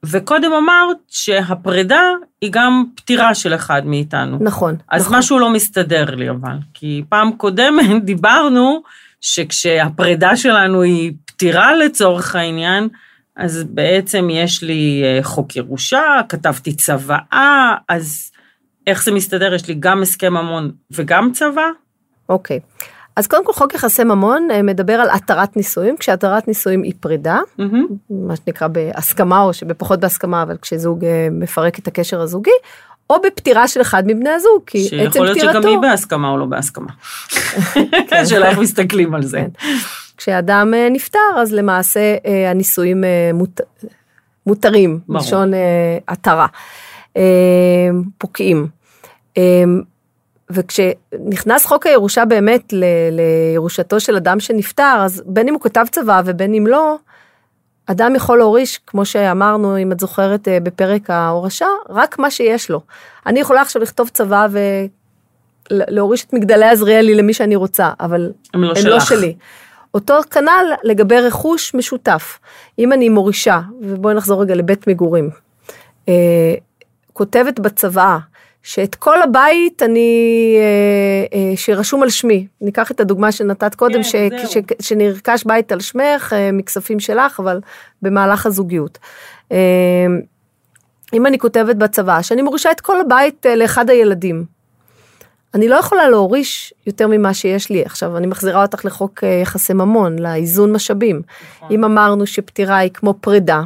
וקודם 0.07 0.53
אמרת 0.53 0.97
שהפרידה 1.09 2.03
היא 2.41 2.51
גם 2.53 2.85
פטירה 2.95 3.35
של 3.35 3.55
אחד 3.55 3.87
מאיתנו. 3.87 4.39
נכון. 4.41 4.77
אז 4.89 5.03
נכון. 5.07 5.19
משהו 5.19 5.39
לא 5.39 5.51
מסתדר 5.51 6.15
לי 6.15 6.31
אבל, 6.31 6.57
כי 6.75 7.03
פעם 7.09 7.33
קודמת 7.33 8.05
דיברנו 8.05 8.83
שכשהפרידה 9.21 10.37
שלנו 10.37 10.83
היא 10.83 11.13
פטירה 11.25 11.75
לצורך 11.75 12.37
העניין, 12.37 12.89
אז 13.37 13.65
בעצם 13.65 14.29
יש 14.31 14.63
לי 14.63 15.03
אה, 15.05 15.23
חוק 15.23 15.57
ירושה, 15.57 16.21
כתבתי 16.29 16.77
צוואה, 16.77 17.75
אז 17.89 18.31
איך 18.87 19.05
זה 19.05 19.13
מסתדר? 19.13 19.55
יש 19.55 19.69
לי 19.69 19.75
גם 19.81 20.03
הסכם 20.03 20.33
ממון 20.33 20.71
וגם 20.91 21.33
צבא? 21.33 21.67
אוקיי. 22.29 22.61
אז 23.21 23.27
קודם 23.27 23.45
כל 23.45 23.53
חוק 23.53 23.75
יחסי 23.75 24.05
ממון 24.05 24.49
אה, 24.51 24.63
מדבר 24.63 24.93
על 24.93 25.11
התרת 25.11 25.57
נישואים, 25.57 25.97
כשהתרת 25.97 26.49
נישואים 26.49 26.83
היא 26.83 26.93
פרידה, 27.01 27.39
מהמם. 27.59 27.87
מה 28.11 28.37
שנקרא 28.37 28.69
בהסכמה 28.69 29.43
או 29.43 29.53
שבפחות 29.53 30.01
בהסכמה, 30.01 30.43
אבל 30.43 30.57
כשזוג 30.63 31.05
אה, 31.05 31.29
מפרק 31.31 31.79
את 31.79 31.89
הקשר 31.89 32.21
הזוגי, 32.21 32.51
או 33.11 33.17
בפטירה 33.27 33.69
של 33.69 33.81
אחד 33.81 34.03
מבני 34.07 34.31
הזוג, 34.31 34.63
כי 34.67 34.87
עצם 34.87 34.97
שיכול 34.99 35.25
להיות 35.25 35.39
פטירתו, 35.39 35.63
שגם 35.63 35.71
היא 35.71 35.79
בהסכמה 35.79 36.31
או 36.31 36.37
לא 36.37 36.47
בהסכמה. 36.47 36.87
השאלה 38.23 38.49
איך 38.49 38.59
מסתכלים 38.59 39.15
על 39.15 39.23
זה. 39.23 39.39
כן. 39.39 39.67
כשאדם 40.17 40.75
אה, 40.75 40.89
נפטר, 40.91 41.19
אז 41.37 41.53
למעשה 41.53 42.17
הנישואים 42.51 43.05
מות, 43.35 43.61
מותרים, 44.47 45.01
ברור. 45.09 45.21
מלשון 45.21 45.55
אה, 45.55 45.99
התרה, 46.09 46.47
פוקעים. 48.19 48.67
וכשנכנס 50.51 51.67
חוק 51.67 51.87
הירושה 51.87 52.25
באמת 52.25 52.73
ל- 52.73 52.85
לירושתו 53.11 54.01
של 54.01 54.17
אדם 54.17 54.41
שנפטר, 54.41 55.03
אז 55.05 55.23
בין 55.27 55.49
אם 55.49 55.55
הוא 55.55 55.61
כתב 55.63 55.87
צוואה 55.91 56.21
ובין 56.25 56.55
אם 56.55 56.67
לא, 56.67 56.97
אדם 57.87 58.17
יכול 58.17 58.39
להוריש, 58.39 58.81
כמו 58.87 59.05
שאמרנו, 59.05 59.79
אם 59.79 59.93
את 59.93 60.01
זוכרת 60.01 60.49
אה, 60.49 60.61
בפרק 60.61 61.11
ההורשה, 61.11 61.67
רק 61.89 62.19
מה 62.19 62.31
שיש 62.31 62.71
לו. 62.71 62.81
אני 63.27 63.41
יכולה 63.41 63.61
עכשיו 63.61 63.83
לכתוב 63.83 64.09
צוואה 64.09 64.47
ולהוריש 65.71 66.25
את 66.25 66.33
מגדלי 66.33 66.67
עזריאלי 66.67 67.15
למי 67.15 67.35
שאני 67.35 67.57
רוצה, 67.57 67.91
אבל 68.01 68.33
הם 68.55 68.65
לא 68.65 68.69
הם 68.69 68.77
שלך. 68.77 68.87
לא 68.87 69.01
שלי. 69.01 69.35
אותו 69.95 70.15
כנ"ל 70.31 70.65
לגבי 70.85 71.21
רכוש 71.21 71.75
משותף. 71.75 72.39
אם 72.79 72.93
אני 72.93 73.09
מורישה, 73.09 73.61
ובואי 73.81 74.15
נחזור 74.15 74.43
רגע 74.43 74.55
לבית 74.55 74.87
מגורים, 74.87 75.31
אה, 76.09 76.55
כותבת 77.13 77.61
בצוואה 77.61 78.19
שאת 78.63 78.95
כל 78.95 79.23
הבית 79.23 79.83
אני, 79.83 80.57
אה, 80.59 81.39
אה, 81.39 81.57
שרשום 81.57 82.03
על 82.03 82.11
שמי, 82.11 82.47
ניקח 82.61 82.91
את 82.91 83.01
הדוגמה 83.01 83.33
שנתת 83.33 83.75
קודם, 83.75 84.03
כן, 84.03 84.03
ש. 84.03 84.15
ש, 84.47 84.57
שנרכש 84.81 85.45
בית 85.45 85.73
על 85.73 85.81
שמך 85.81 86.33
אה, 86.33 86.53
מכספים 86.53 87.01
שלך, 87.01 87.41
אבל 87.41 87.61
במהלך 88.03 88.47
הזוגיות. 88.47 88.99
אה, 89.53 89.59
אם 91.13 91.27
אני 91.27 91.39
כותבת 91.39 91.77
בצוואה 91.77 92.23
שאני 92.23 92.43
מורישה 92.43 92.71
את 92.71 92.81
כל 92.81 93.01
הבית 93.01 93.47
אה, 93.47 93.57
לאחד 93.57 93.91
הילדים, 93.91 94.45
אני 95.55 95.69
לא 95.69 95.77
יכולה 95.77 96.09
להוריש 96.09 96.75
יותר 96.87 97.09
ממה 97.09 97.35
שיש 97.35 97.71
לי. 97.71 97.83
עכשיו, 97.83 98.17
אני 98.17 98.27
מחזירה 98.27 98.63
אותך 98.63 98.85
לחוק 98.85 99.23
יחסי 99.43 99.73
ממון, 99.73 100.19
לאיזון 100.19 100.73
משאבים. 100.73 101.23
נכון. 101.57 101.69
אם 101.71 101.85
אמרנו 101.85 102.27
שפטירה 102.27 102.77
היא 102.77 102.91
כמו 102.95 103.15
פרידה, 103.21 103.63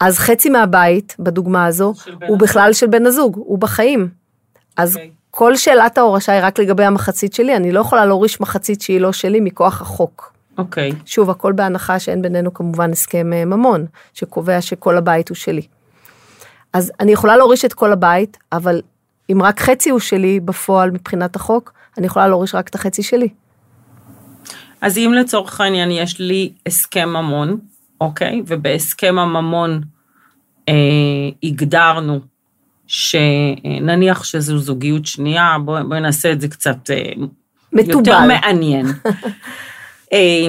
אז 0.00 0.18
חצי 0.18 0.50
מהבית, 0.50 1.16
בדוגמה 1.18 1.66
הזו, 1.66 1.94
הוא. 2.28 2.38
בכלל 2.38 2.72
של 2.72 2.86
בן 2.86 3.06
הזוג, 3.06 3.36
הוא 3.36 3.58
בחיים. 3.58 4.08
אז 4.76 4.96
אוקיי. 4.96 5.10
כל 5.30 5.56
שאלת 5.56 5.98
ההורשה 5.98 6.32
היא 6.32 6.40
רק 6.44 6.58
לגבי 6.58 6.84
המחצית 6.84 7.34
שלי, 7.34 7.56
אני 7.56 7.72
לא 7.72 7.80
יכולה 7.80 8.06
להוריש 8.06 8.40
מחצית 8.40 8.80
שהיא 8.80 9.00
לא 9.00 9.12
שלי 9.12 9.40
מכוח 9.40 9.80
החוק. 9.80 10.32
אוקיי. 10.58 10.92
שוב, 11.04 11.30
הכל 11.30 11.52
בהנחה 11.52 11.98
שאין 11.98 12.22
בינינו 12.22 12.54
כמובן 12.54 12.90
הסכם 12.90 13.32
אה, 13.32 13.44
ממון, 13.44 13.86
שקובע 14.14 14.60
שכל 14.60 14.96
הבית 14.96 15.28
הוא 15.28 15.36
שלי. 15.36 15.62
אז 16.72 16.92
אני 17.00 17.12
יכולה 17.12 17.36
להוריש 17.36 17.64
את 17.64 17.72
כל 17.72 17.92
הבית, 17.92 18.36
אבל 18.52 18.82
אם 19.32 19.42
רק 19.42 19.60
חצי 19.60 19.90
הוא 19.90 20.00
שלי 20.00 20.40
בפועל 20.40 20.90
מבחינת 20.90 21.36
החוק, 21.36 21.72
אני 21.98 22.06
יכולה 22.06 22.28
להוריש 22.28 22.54
רק 22.54 22.68
את 22.68 22.74
החצי 22.74 23.02
שלי. 23.02 23.28
אז 24.80 24.98
אם 24.98 25.12
לצורך 25.20 25.60
העניין 25.60 25.90
יש 25.90 26.18
לי 26.18 26.52
הסכם 26.66 27.08
ממון, 27.08 27.58
אוקיי? 28.00 28.42
ובהסכם 28.46 29.18
הממון 29.18 29.80
אה, 30.68 30.74
הגדרנו 31.42 32.20
שנניח 32.86 34.24
שזו 34.24 34.58
זוגיות 34.58 35.06
שנייה, 35.06 35.56
בואי 35.64 35.82
בוא 35.82 35.96
נעשה 35.96 36.32
את 36.32 36.40
זה 36.40 36.48
קצת 36.48 36.90
אה, 36.90 37.12
יותר. 37.72 38.20
מעניין. 38.20 38.86
אה, 40.12 40.46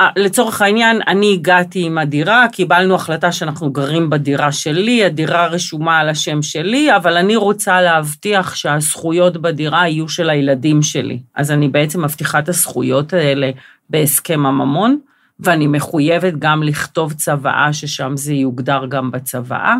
אה, 0.00 0.08
לצורך 0.16 0.62
העניין, 0.62 1.00
אני 1.06 1.32
הגעתי 1.32 1.82
עם 1.82 1.98
הדירה, 1.98 2.46
קיבלנו 2.52 2.94
החלטה 2.94 3.32
שאנחנו 3.32 3.70
גרים 3.70 4.10
בדירה 4.10 4.52
שלי, 4.52 5.04
הדירה 5.04 5.46
רשומה 5.46 5.98
על 5.98 6.08
השם 6.08 6.42
שלי, 6.42 6.96
אבל 6.96 7.16
אני 7.16 7.36
רוצה 7.36 7.80
להבטיח 7.80 8.54
שהזכויות 8.54 9.36
בדירה 9.36 9.88
יהיו 9.88 10.08
של 10.08 10.30
הילדים 10.30 10.82
שלי. 10.82 11.18
אז 11.34 11.50
אני 11.50 11.68
בעצם 11.68 12.04
מבטיחה 12.04 12.38
את 12.38 12.48
הזכויות 12.48 13.12
האלה 13.12 13.50
בהסכם 13.90 14.46
הממון, 14.46 14.98
ואני 15.40 15.66
מחויבת 15.66 16.32
גם 16.38 16.62
לכתוב 16.62 17.12
צוואה, 17.12 17.72
ששם 17.72 18.16
זה 18.16 18.34
יוגדר 18.34 18.86
גם 18.88 19.10
בצוואה. 19.10 19.74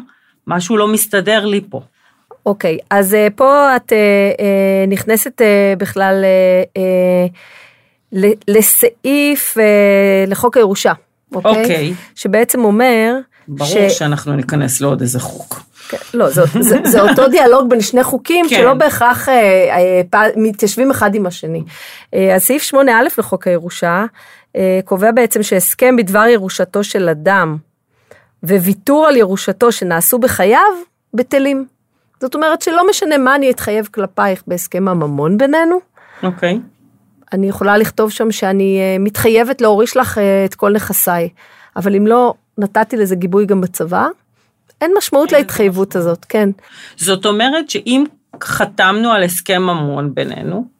משהו 0.46 0.76
לא 0.76 0.88
מסתדר 0.88 1.46
לי 1.46 1.60
פה. 1.70 1.80
אוקיי, 2.46 2.78
אז 2.90 3.14
אה, 3.14 3.28
פה 3.36 3.76
את 3.76 3.92
אה, 3.92 3.96
אה, 4.40 4.84
נכנסת 4.88 5.42
אה, 5.42 5.74
בכלל 5.78 6.24
ל- 8.12 8.32
לסעיף 8.48 9.58
אה, 9.58 10.24
לחוק 10.26 10.56
הירושה, 10.56 10.92
אוקיי? 11.34 11.62
אוקיי. 11.62 11.94
שבעצם 12.14 12.64
אומר... 12.64 13.14
ברור 13.48 13.88
שאנחנו 13.88 14.36
ניכנס 14.36 14.80
לעוד 14.80 15.00
איזה 15.00 15.20
חוק. 15.20 15.67
לא, 16.14 16.30
זה, 16.30 16.42
זה, 16.60 16.78
זה 16.84 17.00
אותו 17.00 17.28
דיאלוג 17.28 17.70
בין 17.70 17.80
שני 17.80 18.04
חוקים 18.04 18.46
כן. 18.48 18.56
שלא 18.56 18.74
בהכרח 18.74 19.28
אה, 19.28 20.02
אה, 20.14 20.28
מתיישבים 20.36 20.90
אחד 20.90 21.14
עם 21.14 21.26
השני. 21.26 21.62
אה, 22.14 22.34
אז 22.34 22.42
סעיף 22.42 22.74
8א 22.74 23.18
לחוק 23.18 23.46
הירושה 23.46 24.04
אה, 24.56 24.80
קובע 24.84 25.12
בעצם 25.12 25.42
שהסכם 25.42 25.96
בדבר 25.96 26.26
ירושתו 26.26 26.84
של 26.84 27.08
אדם 27.08 27.56
וויתור 28.42 29.06
על 29.06 29.16
ירושתו 29.16 29.72
שנעשו 29.72 30.18
בחייו, 30.18 30.72
בטלים. 31.14 31.66
זאת 32.20 32.34
אומרת 32.34 32.62
שלא 32.62 32.88
משנה 32.90 33.18
מה 33.18 33.34
אני 33.34 33.50
אתחייב 33.50 33.88
כלפייך 33.94 34.42
בהסכם 34.46 34.88
הממון 34.88 35.38
בינינו, 35.38 35.80
אוקיי. 36.22 36.60
אני 37.32 37.48
יכולה 37.48 37.76
לכתוב 37.76 38.10
שם 38.10 38.32
שאני 38.32 38.78
אה, 38.80 38.96
מתחייבת 39.00 39.60
להוריש 39.60 39.96
לך 39.96 40.18
אה, 40.18 40.44
את 40.44 40.54
כל 40.54 40.72
נכסיי, 40.72 41.28
אבל 41.76 41.96
אם 41.96 42.06
לא 42.06 42.34
נתתי 42.58 42.96
לזה 42.96 43.16
גיבוי 43.16 43.46
גם 43.46 43.60
בצבא, 43.60 44.06
אין 44.80 44.92
משמעות 44.98 45.32
אין 45.32 45.40
להתחייבות 45.40 45.96
הזאת, 45.96 46.24
כן. 46.28 46.50
זאת 46.96 47.26
אומרת 47.26 47.70
שאם 47.70 48.04
חתמנו 48.42 49.10
על 49.10 49.22
הסכם 49.22 49.62
ממון 49.62 50.14
בינינו, 50.14 50.78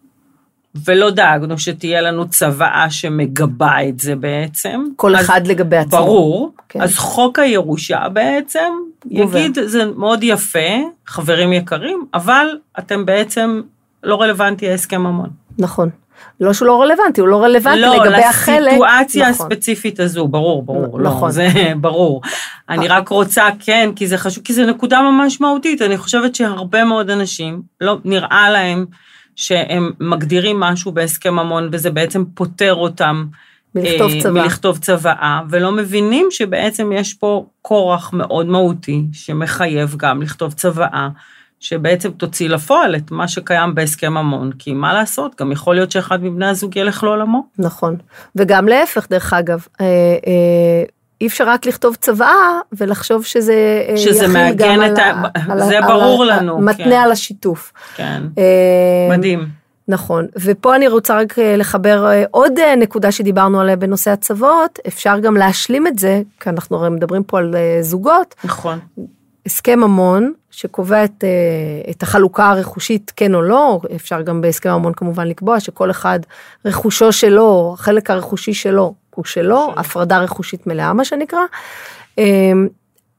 ולא 0.85 1.11
דאגנו 1.11 1.59
שתהיה 1.59 2.01
לנו 2.01 2.29
צוואה 2.29 2.87
שמגבה 2.91 3.89
את 3.89 4.01
זה 4.01 4.17
בעצם. 4.17 4.85
כל 4.97 5.17
אז 5.17 5.25
אחד 5.25 5.47
לגבי 5.47 5.77
עצמו. 5.77 5.99
ברור. 5.99 6.53
כן. 6.69 6.81
אז 6.81 6.95
חוק 6.95 7.39
הירושה 7.39 8.09
בעצם 8.13 8.73
גובר. 9.07 9.39
יגיד, 9.39 9.59
זה 9.65 9.85
מאוד 9.97 10.21
יפה, 10.23 10.69
חברים 11.07 11.53
יקרים, 11.53 12.05
אבל 12.15 12.47
אתם 12.79 13.07
בעצם 13.07 13.61
לא 14.03 14.23
רלוונטי 14.23 14.71
ההסכם 14.71 15.01
ממון. 15.01 15.29
נכון. 15.59 15.91
לא 16.41 16.53
שהוא 16.53 16.67
לא 16.67 16.83
רלוונטי, 16.83 17.21
הוא 17.21 17.29
לא 17.29 17.43
רלוונטי 17.45 17.81
לא, 17.81 17.97
לגבי 18.05 18.25
החלק. 18.25 18.67
לסיטואציה 18.69 19.31
נכון. 19.31 19.47
הספציפית 19.47 20.01
הזו, 20.01 20.29
ברור, 20.29 20.63
ברור, 20.63 20.99
נ- 20.99 21.03
לא, 21.03 21.11
נכון. 21.11 21.31
זה 21.31 21.49
ברור. 21.81 22.23
אני 22.69 22.89
רק 22.89 23.09
רוצה, 23.09 23.45
כן, 23.61 23.91
כי 23.97 24.07
זה 24.07 24.19
חשוב, 24.19 24.45
כי 24.45 24.53
זו 24.53 24.67
נקודה 24.67 25.03
ממש 25.03 25.41
מהותית, 25.41 25.83
אני 25.83 25.99
חושבת 25.99 26.35
שהרבה 26.35 26.85
מאוד 26.85 27.11
אנשים, 27.11 27.63
לא, 27.81 27.97
נראה 28.05 28.51
להם 28.51 28.87
שהם 29.37 29.91
מגדירים 30.01 30.61
משהו 30.61 30.93
בהסכם 30.93 31.35
ממון, 31.35 31.69
וזה 31.73 31.91
בעצם 31.91 32.25
פוטר 32.35 32.75
אותם. 32.75 33.25
מלכתוב 33.75 34.11
אה, 34.13 34.21
צבא. 34.21 34.31
מלכתוב 34.43 34.79
צוואה, 34.79 35.41
ולא 35.51 35.73
מבינים 35.73 36.27
שבעצם 36.31 36.93
יש 36.93 37.15
פה 37.15 37.47
כורח 37.63 38.13
מאוד 38.13 38.47
מהותי, 38.47 39.03
שמחייב 39.13 39.95
גם 39.99 40.23
לכתוב 40.23 40.53
צוואה, 40.53 41.09
שבעצם 41.61 42.11
תוציא 42.11 42.49
לפועל 42.49 42.97
את 42.97 43.11
מה 43.11 43.29
שקיים 43.29 43.75
בהסכם 43.75 44.13
ממון, 44.15 44.51
כי 44.59 44.73
מה 44.75 44.95
לעשות, 44.95 45.41
גם 45.41 45.53
יכול 45.53 45.75
להיות 45.75 45.91
שאחד 45.91 46.23
מבני 46.25 46.47
הזוג 46.47 46.77
ילך 46.77 47.03
לעולמו. 47.05 47.43
נכון. 47.59 47.97
וגם 48.37 48.69
להפך, 48.69 49.07
דרך 49.11 49.33
אגב, 49.33 49.67
אה, 49.81 49.87
אה, 49.87 50.83
אי 51.21 51.27
אפשר 51.27 51.49
רק 51.49 51.67
לכתוב 51.67 51.95
צוואה 51.97 52.37
ולחשוב 52.73 53.25
שזה 53.25 53.83
אה, 53.89 53.97
שזה 53.97 54.25
יכיל 54.25 54.55
גם 54.55 54.83
את 54.85 54.99
על 54.99 55.15
ה- 55.25 55.53
על 55.53 55.61
זה 55.63 55.79
על 55.79 55.85
ברור 55.85 56.23
ה- 56.23 56.27
לנו, 56.27 56.59
מתנה 56.59 56.85
כן. 56.85 56.93
על 56.93 57.13
השיתוף. 57.13 57.73
כן, 57.97 58.23
אה, 58.39 59.17
מדהים. 59.17 59.49
נכון, 59.91 60.27
ופה 60.43 60.77
אני 60.77 60.89
רוצה 60.89 61.19
רק 61.21 61.39
אה, 61.39 61.57
לחבר 61.57 62.07
אה, 62.11 62.25
עוד 62.31 62.53
נקודה 62.79 63.13
שדיברנו 63.13 63.61
עליה 63.61 63.77
בנושא 63.77 64.11
הצוואות, 64.11 64.79
אפשר 64.87 65.19
גם 65.19 65.37
להשלים 65.37 65.87
את 65.87 65.99
זה, 65.99 66.23
כי 66.41 66.51
אנחנו 66.51 66.77
הרי 66.77 66.91
מדברים 66.91 67.23
פה 67.23 67.39
על 67.39 67.55
זוגות, 67.81 68.35
נכון. 68.45 68.79
הסכם 69.49 69.79
ממון 69.81 70.33
שקובע 70.51 71.05
את, 71.05 71.25
אה, 71.25 71.91
את 71.91 72.03
החלוקה 72.03 72.51
הרכושית 72.51 73.13
כן 73.17 73.35
או 73.35 73.43
לא, 73.43 73.81
אפשר 73.97 74.23
גם 74.23 74.41
בהסכם 74.41 74.71
ממון 74.71 74.93
כמובן 74.97 75.27
לקבוע 75.27 75.61
שכל 75.61 75.91
אחד 75.91 76.21
רכושו 76.65 77.13
שלו, 77.13 77.75
החלק 77.79 78.11
הרכושי 78.11 78.55
שלו 78.55 78.95
הוא 79.15 79.25
שלו, 79.25 79.75
הפרדה 79.77 80.19
רכושית 80.19 80.67
מלאה 80.67 80.93
מה 80.93 81.05
שנקרא. 81.05 81.39
אה, 82.19 82.53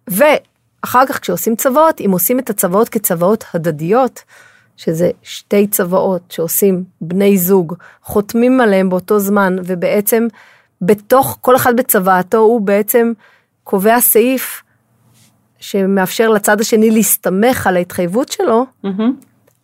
ואחר 0.08 1.06
כך 1.06 1.20
כשעושים 1.20 1.56
צוואות, 1.56 2.02
אם 2.02 2.12
עושים 2.12 2.40
את 2.40 2.50
הצוואות 2.50 2.90
כצוואות 2.90 3.44
הדדיות, 3.54 4.24
שזה 4.78 5.10
שתי 5.24 5.68
צוואות 5.68 6.22
שעושים 6.30 6.84
בני 7.02 7.38
זוג, 7.38 7.74
חותמים 8.04 8.62
עליהם 8.62 8.90
באותו 8.90 9.20
זמן, 9.20 9.56
ובעצם 9.66 10.28
בתוך, 10.82 11.38
כל 11.42 11.56
אחד 11.56 11.76
בצוואתו 11.76 12.38
הוא 12.38 12.62
בעצם 12.62 13.14
קובע 13.64 14.00
סעיף 14.00 14.64
שמאפשר 15.60 16.30
לצד 16.30 16.62
השני 16.62 16.92
להסתמך 16.92 17.68
על 17.68 17.76
ההתחייבות 17.76 18.32
שלו, 18.32 18.66
מהמם. 18.84 19.14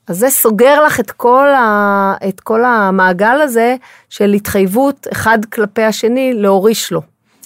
אז 0.07 0.17
זה 0.17 0.29
סוגר 0.29 0.83
לך 0.83 0.99
את 0.99 1.11
כל, 1.11 1.47
ה, 1.47 2.13
את 2.29 2.39
כל 2.39 2.65
המעגל 2.65 3.41
הזה 3.41 3.75
של 4.09 4.33
התחייבות 4.33 5.07
אחד 5.11 5.45
כלפי 5.45 5.83
השני 5.83 6.33
להוריש 6.33 6.91
לו. 6.91 7.01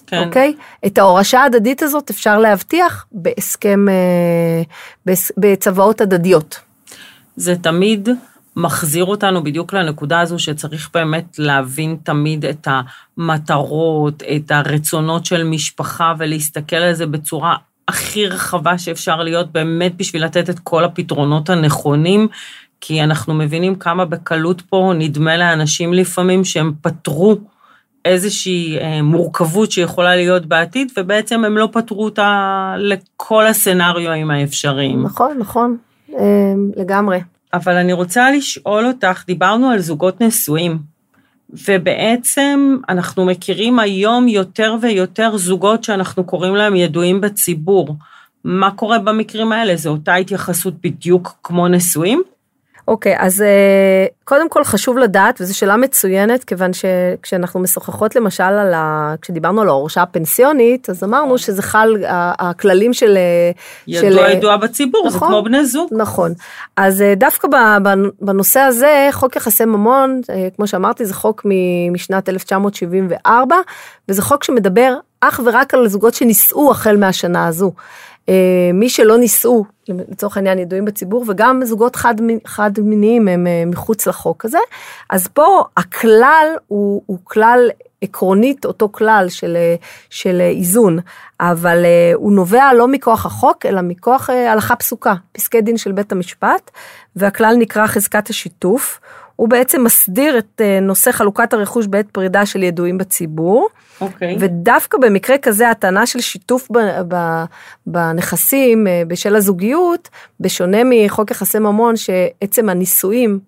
כן. 0.07 0.23
אוקיי? 0.27 0.53
את 0.85 0.97
ההורשה 0.97 1.39
ההדדית 1.39 1.83
הזאת 1.83 2.09
אפשר 2.09 2.39
להבטיח 2.39 3.05
בהסכם, 3.11 3.85
אה, 3.89 5.13
בצוואות 5.37 6.01
הדדיות. 6.01 6.59
זה 7.35 7.55
תמיד 7.55 8.09
מחזיר 8.55 9.05
אותנו 9.05 9.43
בדיוק 9.43 9.73
לנקודה 9.73 10.19
הזו 10.19 10.39
שצריך 10.39 10.89
באמת 10.93 11.39
להבין 11.39 11.97
תמיד 12.03 12.45
את 12.45 12.67
המטרות, 12.67 14.23
את 14.35 14.51
הרצונות 14.51 15.25
של 15.25 15.43
משפחה 15.43 16.13
ולהסתכל 16.17 16.75
על 16.75 16.93
זה 16.93 17.05
בצורה 17.05 17.55
הכי 17.89 18.27
רחבה 18.27 18.77
שאפשר 18.77 19.23
להיות 19.23 19.51
באמת 19.51 19.95
בשביל 19.97 20.25
לתת 20.25 20.49
את 20.49 20.59
כל 20.59 20.83
הפתרונות 20.83 21.49
הנכונים, 21.49 22.27
כי 22.81 23.03
אנחנו 23.03 23.33
מבינים 23.33 23.75
כמה 23.75 24.05
בקלות 24.05 24.61
פה 24.61 24.93
נדמה 24.95 25.37
לאנשים 25.37 25.93
לפעמים 25.93 26.45
שהם 26.45 26.73
פתרו 26.81 27.35
איזושהי 28.05 28.77
אה, 28.79 29.01
מורכבות 29.01 29.71
שיכולה 29.71 30.15
להיות 30.15 30.45
בעתיד, 30.45 30.91
ובעצם 30.97 31.45
הם 31.45 31.57
לא 31.57 31.69
פתרו 31.71 32.05
אותה 32.05 32.73
לכל 32.77 33.45
הסצנריואים 33.47 34.31
האפשריים. 34.31 35.03
נכון, 35.03 35.37
נכון, 35.39 35.77
אה, 36.13 36.53
לגמרי. 36.77 37.19
אבל 37.53 37.75
אני 37.75 37.93
רוצה 37.93 38.31
לשאול 38.31 38.85
אותך, 38.85 39.23
דיברנו 39.27 39.69
על 39.69 39.79
זוגות 39.79 40.21
נשואים, 40.21 40.77
ובעצם 41.53 42.77
אנחנו 42.89 43.25
מכירים 43.25 43.79
היום 43.79 44.27
יותר 44.27 44.75
ויותר 44.81 45.37
זוגות 45.37 45.83
שאנחנו 45.83 46.23
קוראים 46.23 46.55
להם 46.55 46.75
ידועים 46.75 47.21
בציבור. 47.21 47.95
מה 48.43 48.71
קורה 48.71 48.99
במקרים 48.99 49.51
האלה? 49.51 49.75
זו 49.75 49.89
אותה 49.89 50.15
התייחסות 50.15 50.73
בדיוק 50.83 51.35
כמו 51.43 51.67
נשואים? 51.67 52.23
אוקיי, 52.89 53.15
אז 53.19 53.41
אה, 53.41 53.47
קודם 54.23 54.49
כל 54.49 54.63
חשוב 54.63 54.97
לדעת, 54.97 55.41
וזו 55.41 55.57
שאלה 55.57 55.77
מצוינת, 55.77 56.43
כיוון 56.43 56.71
שכשאנחנו 56.73 57.59
משוחחות 57.59 58.15
למשל 58.15 58.43
על 58.43 58.73
ה... 58.73 59.15
כשדיברנו 59.21 59.61
על 59.61 59.67
ההורשה 59.67 60.01
הפנסיונית, 60.01 60.89
אז 60.89 61.03
אמרנו 61.03 61.37
שזה 61.37 61.61
חל, 61.61 61.95
ה- 62.07 62.49
הכללים 62.49 62.93
של... 62.93 63.17
אה, 63.17 63.51
ידוע 63.87 64.27
של- 64.27 64.37
ידועה 64.37 64.57
בציבור, 64.57 65.09
זה 65.09 65.17
נכון. 65.17 65.27
כמו 65.27 65.43
בני 65.43 65.65
זוג. 65.65 65.89
נכון. 65.91 66.33
אז 66.77 67.01
אה, 67.01 67.13
דווקא 67.15 67.47
ב- 67.47 67.93
בנושא 68.21 68.59
הזה, 68.59 69.09
חוק 69.11 69.35
יחסי 69.35 69.65
ממון, 69.65 70.21
אה, 70.29 70.47
כמו 70.55 70.67
שאמרתי, 70.67 71.05
זה 71.05 71.13
חוק 71.13 71.41
מ- 71.45 71.93
משנת 71.93 72.29
1974, 72.29 73.55
וזה 74.09 74.21
חוק 74.21 74.43
שמדבר 74.43 74.93
אך 75.21 75.39
ורק 75.45 75.73
על 75.73 75.87
זוגות 75.87 76.13
שנישאו 76.13 76.71
החל 76.71 76.97
מהשנה 76.97 77.47
הזו. 77.47 77.71
אה, 78.29 78.33
מי 78.73 78.89
שלא 78.89 79.17
נישאו, 79.17 79.65
לצורך 79.89 80.37
העניין 80.37 80.59
ידועים 80.59 80.85
בציבור, 80.85 81.25
וגם 81.27 81.61
זוגות 81.65 81.95
חד, 81.95 82.15
חד 82.45 82.71
מיניים 82.79 83.27
הם 83.27 83.47
אה, 83.47 83.63
מחוץ 83.65 84.07
לחוק 84.07 84.45
הזה. 84.45 84.57
אז 85.09 85.27
פה 85.27 85.63
הכלל 85.77 86.47
הוא, 86.67 87.01
הוא 87.05 87.17
כלל 87.23 87.69
עקרונית 88.01 88.65
אותו 88.65 88.89
כלל 88.91 89.25
של, 89.29 89.55
אה, 89.55 89.75
של 90.09 90.41
אה, 90.41 90.49
איזון, 90.49 90.99
אבל 91.39 91.85
הוא 92.15 92.31
נובע 92.31 92.73
לא 92.73 92.87
מכוח 92.87 93.25
החוק, 93.25 93.65
אלא 93.65 93.81
מכוח 93.81 94.29
הלכה 94.29 94.75
פסוקה, 94.75 95.13
פסקי 95.31 95.61
דין 95.61 95.77
של 95.77 95.91
בית 95.91 96.11
המשפט, 96.11 96.71
והכלל 97.15 97.55
נקרא 97.59 97.87
חזקת 97.87 98.29
השיתוף. 98.29 98.99
הוא 99.35 99.49
בעצם 99.49 99.83
מסדיר 99.83 100.37
את 100.37 100.61
נושא 100.81 101.11
חלוקת 101.11 101.53
הרכוש 101.53 101.87
בעת 101.87 102.11
פרידה 102.11 102.45
של 102.45 102.63
ידועים 102.63 102.97
בציבור. 102.97 103.67
אוקיי. 104.01 104.37
ודווקא 104.39 104.97
במקרה 104.97 105.37
כזה 105.37 105.69
הטענה 105.69 106.05
של 106.05 106.19
שיתוף 106.19 106.67
ב, 106.71 106.77
ב, 107.07 107.43
בנכסים 107.85 108.87
אה, 108.87 109.01
בשל 109.07 109.35
הזוגיות, 109.35 110.09
בשונה 110.39 110.77
מחוק 110.85 111.31
יחסי 111.31 111.59
ממון 111.59 111.95
שעצם 111.95 112.69
הנישואים 112.69 113.39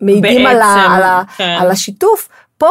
מעידים 0.00 0.46
על, 0.46 0.60
ה, 0.60 0.74
בעצם, 0.76 0.92
על, 0.92 1.02
ה, 1.02 1.22
כן. 1.36 1.56
על 1.60 1.70
השיתוף, 1.70 2.28
פה 2.58 2.68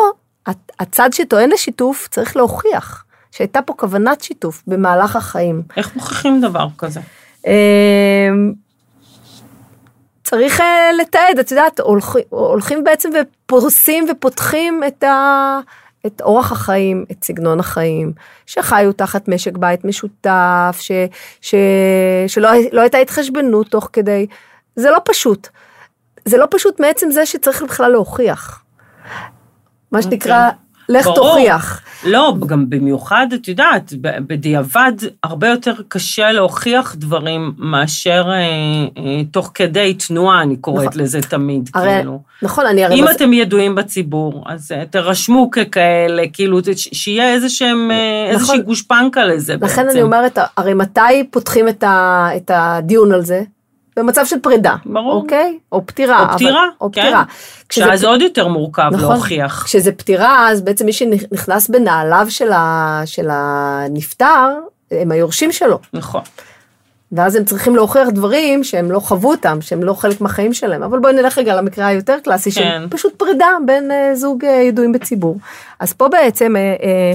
הצ- 0.50 0.72
הצד 0.80 1.10
שטוען 1.14 1.50
לשיתוף 1.50 2.08
צריך 2.12 2.38
להוכיח 2.38 3.06
שהייתה 3.32 3.62
פה 3.62 3.74
כוונת 3.74 4.22
שיתוף 4.22 4.64
במהלך 4.68 5.16
החיים. 5.16 5.62
איך 5.78 5.96
מוכיחים 5.96 6.42
דבר 6.42 6.68
כזה? 6.78 7.00
אמ, 7.48 8.54
צריך 10.24 10.62
אה, 10.62 10.92
לתעד, 11.02 11.40
את 11.40 11.52
יודעת, 11.52 11.80
הולכים, 11.80 12.22
הולכים 12.30 12.84
בעצם 12.84 13.10
ופורסים 13.22 14.06
ופותחים 14.12 14.82
את, 14.88 15.04
ה, 15.04 15.60
את 16.06 16.22
אורח 16.22 16.52
החיים, 16.52 17.06
את 17.12 17.24
סגנון 17.24 17.60
החיים, 17.60 18.14
שחיו 18.46 18.94
תחת 18.94 19.28
משק 19.28 19.58
בית 19.58 19.86
משותף, 19.86 20.78
ש, 20.80 20.92
ש, 21.42 21.56
שלא 22.28 22.50
לא 22.72 22.82
הייתה 22.82 22.98
התחשבנות 22.98 23.68
תוך 23.68 23.90
כדי, 23.94 24.28
זה 24.76 24.90
לא 24.90 24.98
פשוט. 25.06 25.48
זה 26.26 26.38
לא 26.38 26.46
פשוט 26.52 26.80
מעצם 26.80 27.12
זה 27.12 27.26
שצריך 27.26 27.62
בכלל 27.62 27.92
להוכיח. 27.92 28.64
מה 29.92 30.02
שנקרא, 30.02 30.50
לך. 30.90 31.06
ברור. 31.06 31.16
תוכיח. 31.16 31.82
לא, 32.06 32.36
גם 32.48 32.70
במיוחד, 32.70 33.28
את 33.34 33.48
יודעת, 33.48 33.94
בדיעבד 34.02 34.92
הרבה 35.24 35.48
יותר 35.48 35.74
קשה 35.88 36.32
להוכיח 36.32 36.96
דברים 36.96 37.54
מאשר 37.58 38.26
אה, 38.28 38.34
אה, 38.98 39.22
תוך 39.32 39.52
כדי 39.54 39.94
תנועה, 40.08 40.42
אני 40.42 40.58
קוראת 40.58 40.88
נכון. 40.88 41.02
לזה 41.02 41.22
תמיד, 41.22 41.70
הרי, 41.74 41.96
כאילו. 41.96 42.20
נכון, 42.42 42.66
אני 42.66 42.86
הרי... 42.86 42.96
אם 43.00 43.04
מס- 43.06 43.16
אתם 43.16 43.34
ידועים 43.34 43.76
בציבור, 43.76 44.44
אז 44.48 44.72
אה, 44.72 44.84
תרשמו 44.90 45.50
ככאלה, 45.52 46.24
כאילו, 46.34 46.60
שיהיה 46.76 47.34
איזשהם, 47.34 47.92
אה, 47.92 47.96
נכון. 48.30 48.36
איזושהי 48.40 48.62
גושפנקה 48.62 49.26
לזה 49.26 49.58
בעצם. 49.58 49.66
לכן 49.74 49.90
אני 49.90 50.02
אומרת, 50.02 50.38
הרי 50.58 50.74
מתי 50.74 51.02
פותחים 51.32 51.68
את, 51.70 51.84
ה, 51.84 52.28
את 52.36 52.52
הדיון 52.54 53.12
על 53.12 53.22
זה? 53.22 53.42
במצב 53.98 54.26
של 54.26 54.40
פרידה. 54.40 54.76
ברור. 54.86 55.14
אוקיי? 55.14 55.58
או 55.72 55.86
פטירה. 55.86 56.24
או 56.24 56.36
פטירה, 56.36 56.52
אבל, 56.52 56.70
או 56.82 56.92
כן. 56.92 57.02
פטירה. 57.02 57.24
כשזה 57.70 57.86
שאז 57.86 58.04
עוד 58.04 58.22
יותר 58.22 58.48
מורכב 58.48 58.90
נכון. 58.92 59.12
להוכיח. 59.12 59.64
כשזה 59.64 59.92
פטירה, 59.92 60.50
אז 60.50 60.62
בעצם 60.62 60.86
מי 60.86 60.94
שנכנס 60.94 61.70
בנעליו 61.70 62.26
של, 62.30 62.52
ה, 62.52 63.02
של 63.06 63.28
הנפטר, 63.32 64.54
הם 64.92 65.12
היורשים 65.12 65.52
שלו. 65.52 65.80
נכון. 65.94 66.22
ואז 67.12 67.36
הם 67.36 67.46
צריכים 67.46 67.76
להוכיח 67.76 68.08
דברים 68.10 68.64
שהם 68.64 68.92
לא 68.92 69.00
חוו 69.00 69.32
אותם, 69.32 69.62
שהם 69.62 69.84
לא 69.84 69.94
חלק 69.94 70.22
מהחיים 70.22 70.54
שלהם. 70.54 70.84
אבל 70.84 71.00
בואי 71.00 71.14
נלך 71.14 71.38
רגע 71.38 71.56
למקרה 71.56 71.88
היותר 71.88 72.18
קלאסי, 72.24 72.52
כן. 72.52 72.80
של 72.82 72.88
פשוט 72.90 73.16
פרידה 73.16 73.48
בין 73.66 73.92
אה, 73.92 74.16
זוג 74.16 74.46
אה, 74.46 74.52
ידועים 74.52 74.92
בציבור. 74.92 75.38
אז 75.80 75.94
פה 75.94 76.08
בעצם 76.08 76.56
אה, 76.56 76.62
אה, 76.62 77.14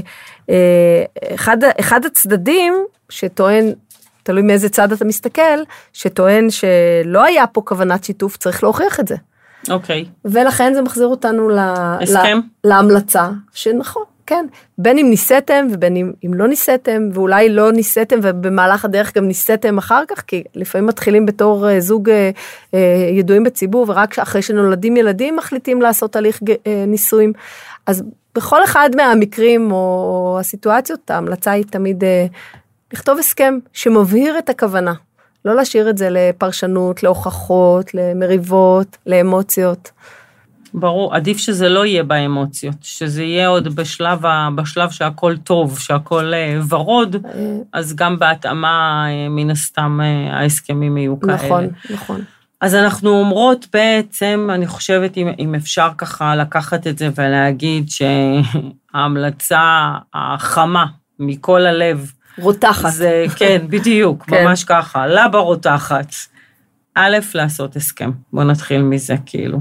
אה, 0.51 1.35
אחד, 1.35 1.57
אחד 1.81 2.05
הצדדים 2.05 2.75
שטוען, 3.09 3.73
תלוי 4.23 4.43
מאיזה 4.43 4.69
צד 4.69 4.93
אתה 4.93 5.05
מסתכל, 5.05 5.63
שטוען 5.93 6.51
שלא 6.51 7.25
היה 7.25 7.47
פה 7.47 7.63
כוונת 7.65 8.05
שיתוף, 8.05 8.37
צריך 8.37 8.63
להוכיח 8.63 9.01
את 9.01 9.09
זה. 9.09 9.17
אוקיי. 9.71 10.05
ולכן 10.25 10.75
זה 10.75 10.83
מחזיר 10.83 11.07
אותנו 11.07 11.49
ל, 11.49 11.59
הסכם? 11.59 12.41
ל, 12.65 12.69
להמלצה, 12.69 13.29
שנכון, 13.53 14.05
כן, 14.31 14.47
בין 14.79 14.99
אם 14.99 15.07
ניסיתם 15.11 15.67
ובין 15.71 15.97
אם, 15.97 16.13
אם 16.27 16.35
לא 16.35 16.49
ניסיתם, 16.49 17.09
ואולי 17.15 17.49
לא 17.49 17.73
ניסיתם 17.73 18.19
ובמהלך 18.23 18.85
הדרך 18.85 19.17
גם 19.17 19.25
ניסיתם 19.25 19.79
אחר 19.79 20.03
כך, 20.09 20.23
כי 20.27 20.45
לפעמים 20.55 20.87
מתחילים 20.87 21.27
בתור 21.27 21.69
אה, 21.69 21.81
זוג 21.81 22.11
אה, 22.11 22.31
אה, 22.75 23.09
ידועים 23.13 23.45
בציבור, 23.45 23.85
ורק 23.89 24.19
אחרי 24.19 24.43
שנולדים 24.43 24.97
ילדים 24.97 25.37
מחליטים 25.37 25.83
לעשות 25.83 26.17
הליך 26.17 26.41
אה, 26.67 26.85
נישואים. 26.87 27.33
אז 27.87 28.03
בכל 28.35 28.65
אחד 28.65 28.91
מהמקרים 28.97 29.73
או 29.73 30.37
הסיטואציות, 30.41 31.11
ההמלצה 31.11 31.51
היא 31.51 31.65
תמיד 31.71 32.05
אה, 32.05 32.27
לכתוב 32.93 33.19
הסכם 33.19 33.59
שמבהיר 33.73 34.39
את 34.39 34.49
הכוונה. 34.49 34.93
לא 35.45 35.55
להשאיר 35.57 35.91
את 35.91 35.99
זה 35.99 36.09
לפרשנות, 36.11 37.03
להוכחות, 37.03 37.95
למריבות, 37.95 38.97
לאמוציות. 39.07 39.91
ברור, 40.75 41.15
עדיף 41.15 41.39
שזה 41.39 41.69
לא 41.69 41.87
יהיה 41.87 42.03
באמוציות, 42.03 42.75
שזה 42.83 43.23
יהיה 43.23 43.49
עוד 43.49 43.75
בשלב, 43.75 44.27
ה, 44.27 44.49
בשלב 44.55 44.91
שהכל 44.91 45.37
טוב, 45.37 45.79
שהכל 45.79 46.35
אה, 46.35 46.61
ורוד, 46.69 47.17
אה, 47.25 47.57
אז 47.73 47.95
גם 47.95 48.19
בהתאמה, 48.19 49.07
אה, 49.09 49.29
מן 49.29 49.51
הסתם, 49.51 50.01
ההסכמים 50.33 50.97
יהיו 50.97 51.21
כאלה. 51.21 51.35
נכון, 51.35 51.69
נכון. 51.91 52.21
אז 52.61 52.75
אנחנו 52.75 53.11
אומרות 53.11 53.67
בעצם, 53.73 54.49
אני 54.55 54.67
חושבת 54.67 55.17
אם, 55.17 55.29
אם 55.39 55.55
אפשר 55.55 55.89
ככה 55.99 56.37
לקחת 56.37 56.87
את 56.87 56.99
זה 56.99 57.09
ולהגיד 57.15 57.87
שההמלצה 58.93 59.91
החמה 60.15 60.87
מכל 61.19 61.67
הלב, 61.67 62.13
רותחת. 62.39 62.91
זה, 62.91 63.25
כן, 63.37 63.67
בדיוק, 63.71 64.25
כן. 64.25 64.45
ממש 64.45 64.65
ככה, 64.65 65.07
לבה 65.07 65.39
רותחת. 65.39 66.15
א', 66.95 67.19
לעשות 67.35 67.77
הסכם, 67.77 68.11
בואו 68.33 68.47
נתחיל 68.47 68.83
מזה, 68.83 69.15
כאילו. 69.27 69.61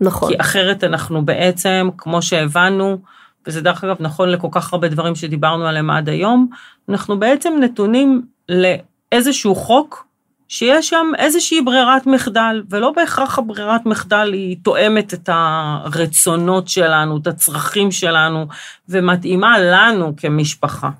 נכון. 0.00 0.28
כי 0.28 0.40
אחרת 0.40 0.84
אנחנו 0.84 1.24
בעצם, 1.24 1.88
כמו 1.98 2.22
שהבנו, 2.22 2.98
וזה 3.46 3.60
דרך 3.60 3.84
אגב 3.84 3.96
נכון 4.00 4.28
לכל 4.28 4.48
כך 4.50 4.72
הרבה 4.72 4.88
דברים 4.88 5.14
שדיברנו 5.14 5.66
עליהם 5.66 5.90
עד 5.90 6.08
היום, 6.08 6.48
אנחנו 6.88 7.18
בעצם 7.18 7.52
נתונים 7.60 8.22
לאיזשהו 8.48 9.54
חוק 9.54 10.07
שיש 10.48 10.88
שם 10.88 11.06
איזושהי 11.18 11.62
ברירת 11.62 12.06
מחדל, 12.06 12.62
ולא 12.70 12.92
בהכרח 12.96 13.38
הברירת 13.38 13.86
מחדל 13.86 14.30
היא 14.32 14.56
תואמת 14.62 15.14
את 15.14 15.28
הרצונות 15.32 16.68
שלנו, 16.68 17.16
את 17.16 17.26
הצרכים 17.26 17.90
שלנו, 17.90 18.46
ומתאימה 18.88 19.58
לנו 19.58 20.16
כמשפחה. 20.16 20.90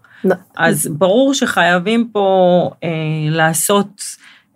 אז 0.57 0.91
ברור 0.99 1.35
שחייבים 1.35 2.09
פה 2.13 2.71
אה, 2.85 2.89
לעשות 3.31 4.03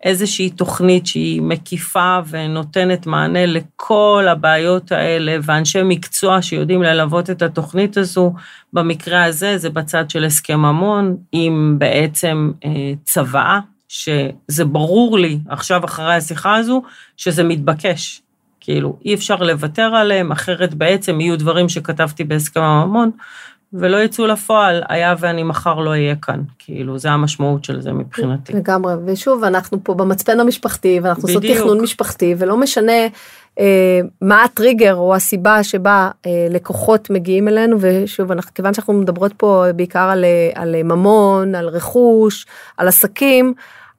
איזושהי 0.02 0.50
תוכנית 0.50 1.06
שהיא 1.06 1.42
מקיפה 1.42 2.18
ונותנת 2.28 3.06
מענה 3.06 3.46
לכל 3.46 4.26
הבעיות 4.30 4.92
האלה, 4.92 5.36
ואנשי 5.42 5.82
מקצוע 5.84 6.42
שיודעים 6.42 6.82
ללוות 6.82 7.30
את 7.30 7.42
התוכנית 7.42 7.96
הזו, 7.96 8.32
במקרה 8.72 9.24
הזה 9.24 9.58
זה 9.58 9.70
בצד 9.70 10.10
של 10.10 10.24
הסכם 10.24 10.60
ממון, 10.60 11.16
עם 11.32 11.76
בעצם 11.78 12.50
אה, 12.64 12.92
צוואה, 13.04 13.60
שזה 13.92 14.64
ברור 14.64 15.18
לי 15.18 15.38
עכשיו 15.48 15.84
אחרי 15.84 16.14
השיחה 16.14 16.56
הזו, 16.56 16.82
שזה 17.16 17.44
מתבקש. 17.44 18.22
כאילו, 18.60 18.98
אי 19.04 19.14
אפשר 19.14 19.36
לוותר 19.36 19.82
עליהם, 19.82 20.32
אחרת 20.32 20.74
בעצם 20.74 21.20
יהיו 21.20 21.38
דברים 21.38 21.68
שכתבתי 21.68 22.24
בהסכם 22.24 22.60
הממון, 22.60 23.10
ולא 23.72 23.96
יצאו 23.96 24.26
לפועל, 24.26 24.82
היה 24.88 25.14
ואני 25.18 25.42
מחר 25.42 25.74
לא 25.74 25.90
אהיה 25.90 26.16
כאן. 26.16 26.40
כאילו, 26.58 26.98
זה 26.98 27.10
המשמעות 27.10 27.64
של 27.64 27.80
זה 27.80 27.92
מבחינתי. 27.92 28.52
לגמרי, 28.52 28.94
ושוב, 29.06 29.44
אנחנו 29.44 29.84
פה 29.84 29.94
במצפן 29.94 30.40
המשפחתי, 30.40 31.00
ואנחנו 31.02 31.22
עושות 31.22 31.42
בדיוק. 31.42 31.58
תכנון 31.58 31.80
משפחתי, 31.80 32.34
ולא 32.38 32.56
משנה 32.56 33.06
אה, 33.58 34.00
מה 34.20 34.44
הטריגר 34.44 34.94
או 34.94 35.14
הסיבה 35.14 35.64
שבה 35.64 36.10
אה, 36.26 36.46
לקוחות 36.50 37.10
מגיעים 37.10 37.48
אלינו, 37.48 37.76
ושוב, 37.80 38.32
אנחנו, 38.32 38.54
כיוון 38.54 38.74
שאנחנו 38.74 38.92
מדברות 38.92 39.32
פה 39.36 39.64
בעיקר 39.76 40.08
על, 40.10 40.24
אה, 40.24 40.50
על 40.54 40.82
ממון, 40.82 41.54
על 41.54 41.68
רכוש, 41.68 42.46
על 42.76 42.88
עסקים, 42.88 43.54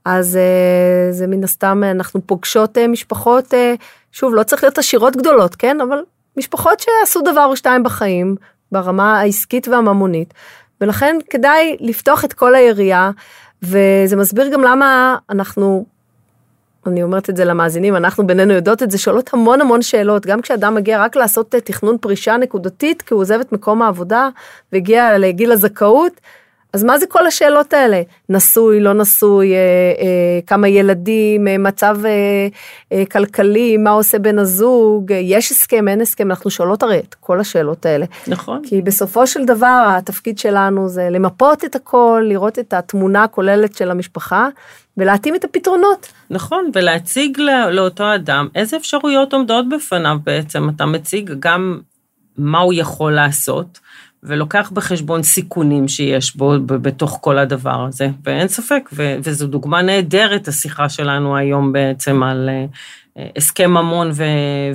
אז 0.06 0.38
אה, 0.38 1.12
זה 1.12 1.28
מן 1.28 1.44
הסתם, 1.44 1.82
אנחנו 1.92 2.22
פוגשות 2.26 2.78
אה, 2.78 2.88
משפחות, 2.88 3.54
אה, 3.54 3.74
שוב, 4.12 4.34
לא 4.34 4.44
צריך 4.44 4.64
להיות 4.64 4.78
עשירות 4.78 5.16
גדולות, 5.16 5.56
כן? 5.56 5.82
אבל 5.82 6.04
משפחות 6.38 6.80
שעשו 6.80 7.22
דבר 7.22 7.46
או 7.46 7.56
שתיים 7.56 7.84
בחיים, 7.84 8.36
ברמה 8.72 9.20
העסקית 9.20 9.68
והממונית, 9.68 10.34
ולכן 10.82 11.18
כדאי 11.30 11.78
לפתוח 11.80 12.26
את 12.26 12.34
כל 12.34 12.56
היריעה, 12.56 13.12
וזה 13.64 14.16
מסביר 14.16 14.48
גם 14.48 14.62
למה 14.62 15.18
אנחנו, 15.30 15.86
אני 16.88 17.04
אומרת 17.04 17.30
את 17.30 17.38
זה 17.38 17.46
למאזינים, 17.46 17.96
אנחנו 17.96 18.28
בינינו 18.28 18.54
יודעות 18.54 18.84
את 18.84 18.92
זה, 18.92 18.98
שואלות 18.98 19.34
המון 19.34 19.62
המון 19.62 19.82
שאלות, 19.82 20.26
גם 20.26 20.42
כשאדם 20.42 20.76
מגיע 20.76 21.04
רק 21.04 21.16
לעשות 21.16 21.56
אה, 21.56 21.62
תכנון 21.62 21.98
פרישה 21.98 22.38
נקודתית, 22.38 23.02
כי 23.02 23.14
הוא 23.14 23.22
עוזב 23.22 23.40
את 23.40 23.52
מקום 23.52 23.82
העבודה 23.82 24.30
והגיע 24.72 25.18
לגיל 25.18 25.52
הזכאות, 25.52 26.22
אז 26.74 26.84
מה 26.84 27.00
זה 27.00 27.06
כל 27.06 27.28
השאלות 27.28 27.74
האלה? 27.74 28.02
נשוי, 28.30 28.80
לא 28.80 28.94
נשוי, 28.94 29.54
אה, 29.54 29.58
אה, 29.58 30.40
כמה 30.48 30.68
ילדים, 30.68 31.48
אה, 31.48 31.58
מצב 31.58 31.98
אה, 32.06 32.12
אה, 32.92 33.04
כלכלי, 33.12 33.78
מה 33.78 33.90
עושה 33.90 34.20
בן 34.20 34.40
הזוג, 34.40 35.12
אה, 35.12 35.18
יש 35.18 35.52
הסכם, 35.52 35.88
אין 35.88 36.02
הסכם, 36.02 36.30
אנחנו 36.32 36.50
שואלות 36.50 36.84
הרי 36.84 37.00
את 37.00 37.16
כל 37.20 37.40
השאלות 37.40 37.86
האלה. 37.86 38.06
נכון. 38.28 38.62
כי 38.64 38.82
בסופו 38.82 39.28
של 39.28 39.46
דבר 39.46 39.84
התפקיד 39.98 40.38
שלנו 40.38 40.90
זה 40.90 41.08
למפות 41.12 41.66
את 41.66 41.76
הכל, 41.76 42.24
לראות 42.28 42.60
את 42.60 42.74
התמונה 42.74 43.24
הכוללת 43.24 43.76
של 43.76 43.92
המשפחה 43.92 44.48
ולהתאים 44.98 45.36
את 45.36 45.44
הפתרונות. 45.44 46.08
נכון, 46.30 46.70
ולהציג 46.74 47.40
לא, 47.40 47.70
לאותו 47.70 48.16
אדם 48.16 48.48
איזה 48.56 48.78
אפשרויות 48.78 49.34
עומדות 49.34 49.70
בפניו 49.70 50.18
בעצם. 50.24 50.70
אתה 50.70 50.86
מציג 50.86 51.34
גם 51.40 51.80
מה 52.38 52.60
הוא 52.60 52.74
יכול 52.74 53.12
לעשות, 53.12 53.80
ולוקח 54.24 54.72
בחשבון 54.74 55.24
סיכונים 55.24 55.88
שיש 55.88 56.36
בו 56.36 56.54
בתוך 56.66 57.18
כל 57.22 57.38
הדבר 57.38 57.86
הזה, 57.88 58.08
ואין 58.26 58.48
ספק, 58.48 58.90
ו- 58.94 59.16
וזו 59.24 59.48
דוגמה 59.48 59.82
נהדרת, 59.82 60.48
השיחה 60.48 60.90
שלנו 60.90 61.38
היום 61.38 61.72
בעצם 61.72 62.24
על 62.24 62.50
אה, 62.50 62.66
הסכם 63.38 63.72
ממון 63.72 64.12
ו- 64.14 64.24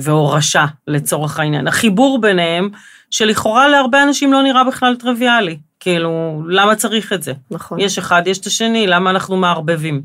והורשה 0.01 0.65
לצורך 0.87 1.39
העניין. 1.39 1.67
החיבור 1.67 2.21
ביניהם, 2.21 2.69
שלכאורה 3.09 3.67
להרבה 3.67 4.03
אנשים 4.03 4.33
לא 4.33 4.41
נראה 4.41 4.63
בכלל 4.63 4.95
טריוויאלי. 4.95 5.57
כאילו, 5.79 6.43
למה 6.47 6.75
צריך 6.75 7.13
את 7.13 7.23
זה? 7.23 7.33
נכון. 7.51 7.79
יש 7.79 7.97
אחד, 7.97 8.21
יש 8.25 8.37
את 8.37 8.45
השני, 8.45 8.87
למה 8.87 9.09
אנחנו 9.09 9.37
מערבבים? 9.37 10.01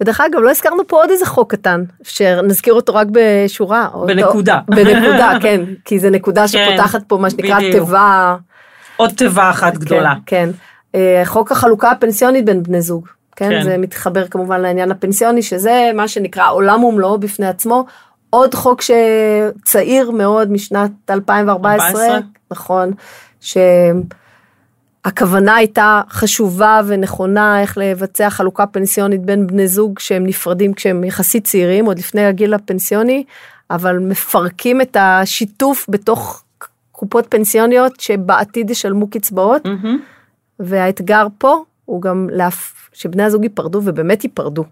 ודרך 0.00 0.20
אגב, 0.20 0.40
לא 0.40 0.50
הזכרנו 0.50 0.86
פה 0.86 0.96
עוד 0.96 1.10
איזה 1.10 1.26
חוק 1.26 1.50
קטן, 1.52 1.84
שנזכיר 2.02 2.74
אותו 2.74 2.94
רק 2.94 3.06
בשורה. 3.12 3.88
בנקודה. 4.06 4.60
בנקודה, 4.68 5.32
כן, 5.42 5.60
כי 5.84 5.98
זה 5.98 6.10
נקודה 6.10 6.40
כן, 6.40 6.48
שפותחת 6.48 7.02
פה 7.08 7.16
מה 7.16 7.30
שנקרא. 7.30 7.60
תיבה. 7.60 8.36
עוד 8.96 9.10
תיבה 9.10 9.50
אחת 9.50 9.76
גדולה. 9.76 10.14
כן, 10.26 10.50
כן. 10.92 11.00
חוק 11.24 11.52
החלוקה 11.52 11.90
הפנסיונית 11.90 12.44
בין 12.44 12.62
בני 12.62 12.82
זוג. 12.82 13.08
כן, 13.36 13.50
כן. 13.50 13.62
זה 13.64 13.78
מתחבר 13.78 14.26
כמובן 14.26 14.60
לעניין 14.60 14.90
הפנסיוני, 14.90 15.42
שזה 15.42 15.90
מה 15.94 16.08
שנקרא 16.08 16.50
עולם 16.50 16.84
ומלואו 16.84 17.18
בפני 17.18 17.46
עצמו. 17.46 17.84
עוד 18.30 18.54
חוק 18.54 18.82
שצעיר 18.82 20.10
מאוד 20.10 20.52
משנת 20.52 20.90
2014, 21.10 21.86
14? 21.86 22.18
נכון, 22.50 22.92
שהכוונה 25.04 25.54
הייתה 25.54 26.00
חשובה 26.10 26.80
ונכונה 26.86 27.60
איך 27.60 27.78
לבצע 27.78 28.30
חלוקה 28.30 28.66
פנסיונית 28.66 29.20
בין 29.20 29.46
בני 29.46 29.68
זוג 29.68 29.98
שהם 29.98 30.26
נפרדים 30.26 30.74
כשהם 30.74 31.04
יחסית 31.04 31.44
צעירים, 31.44 31.86
עוד 31.86 31.98
לפני 31.98 32.24
הגיל 32.24 32.54
הפנסיוני, 32.54 33.24
אבל 33.70 33.98
מפרקים 33.98 34.80
את 34.80 34.96
השיתוף 35.00 35.86
בתוך 35.88 36.42
קופות 36.96 37.26
פנסיוניות 37.28 38.00
שבעתיד 38.00 38.70
ישלמו 38.70 39.10
קצבאות. 39.10 39.66
מהמם. 39.66 39.98
והאתגר 40.60 41.26
פה 41.38 41.64
הוא 41.84 42.02
גם 42.02 42.28
להפ... 42.32 42.72
שבני 42.92 43.22
הזוג 43.22 43.44
ייפרדו 43.44 43.80
ובאמת 43.84 44.24
ייפרדו. 44.24 44.64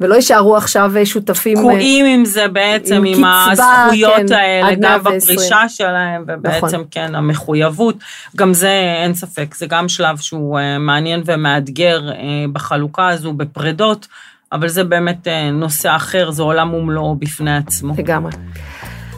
ולא 0.00 0.14
יישארו 0.14 0.56
עכשיו 0.56 0.92
שותפים. 1.04 1.58
תקועים 1.58 2.06
עם 2.06 2.24
זה 2.24 2.48
בעצם, 2.48 2.94
עם 2.94 3.04
עם 3.04 3.14
קצבה, 3.14 3.84
הזכויות 3.84 4.12
כן, 4.28 4.34
האלה, 4.34 4.74
גם 4.74 4.80
120. 4.80 5.18
בפרישה 5.18 5.68
שלהם, 5.68 6.24
ובעצם 6.26 6.66
נכון. 6.66 6.84
כן, 6.90 7.14
המחויבות. 7.14 7.96
גם 8.36 8.54
זה, 8.54 8.70
אין 9.02 9.14
ספק, 9.14 9.54
זה 9.54 9.66
גם 9.66 9.88
שלב 9.88 10.16
שהוא 10.16 10.58
אה, 10.58 10.78
מעניין 10.78 11.22
ומאתגר 11.26 12.10
אה, 12.10 12.14
בחלוקה 12.52 13.08
הזו, 13.08 13.32
בפרדות, 13.32 14.06
אבל 14.52 14.68
זה 14.68 14.84
באמת 14.84 15.28
אה, 15.28 15.50
נושא 15.50 15.96
אחר, 15.96 16.30
זה 16.30 16.42
עולם 16.42 16.74
ומלואו 16.74 17.16
בפני 17.16 17.56
עצמו. 17.56 17.94
לגמרי. 17.98 18.32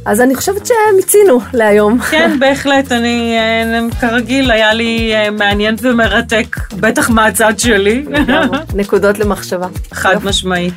אז 0.09 0.21
אני 0.21 0.35
חושבת 0.35 0.67
שמיצינו 0.67 1.41
להיום. 1.53 1.99
כן, 1.99 2.37
בהחלט, 2.41 2.93
אני, 2.93 3.39
אה, 3.39 3.81
כרגיל, 4.01 4.51
היה 4.51 4.73
לי 4.73 5.15
אה, 5.15 5.31
מעניין 5.31 5.77
ומרתק, 5.83 6.57
בטח 6.81 7.11
מהצד 7.11 7.59
שלי. 7.59 8.05
נקודות 8.75 9.19
למחשבה. 9.19 9.67
חד 9.93 10.13
יופי. 10.13 10.29
משמעית. 10.29 10.75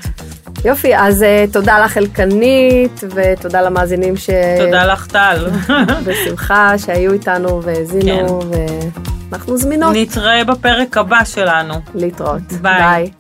יופי, 0.66 0.96
אז 0.96 1.22
uh, 1.22 1.54
תודה 1.54 1.80
לך 1.86 1.98
אלקנית, 1.98 3.04
ותודה 3.16 3.62
למאזינים 3.62 4.18
ש... 4.18 4.30
תודה 4.66 4.86
לך, 4.86 5.08
טל. 5.08 5.48
בשמחה 6.06 6.78
שהיו 6.78 7.14
איתנו 7.14 7.64
והאזינו, 7.64 8.40
ואנחנו 9.32 9.58
זמינות 9.58 9.96
נתראה 9.96 10.44
בפרק 10.44 10.98
הבא 10.98 11.24
שלנו. 11.24 11.74
להתראות. 11.96 12.52
ביי. 12.62 12.82
ביי. 12.82 13.12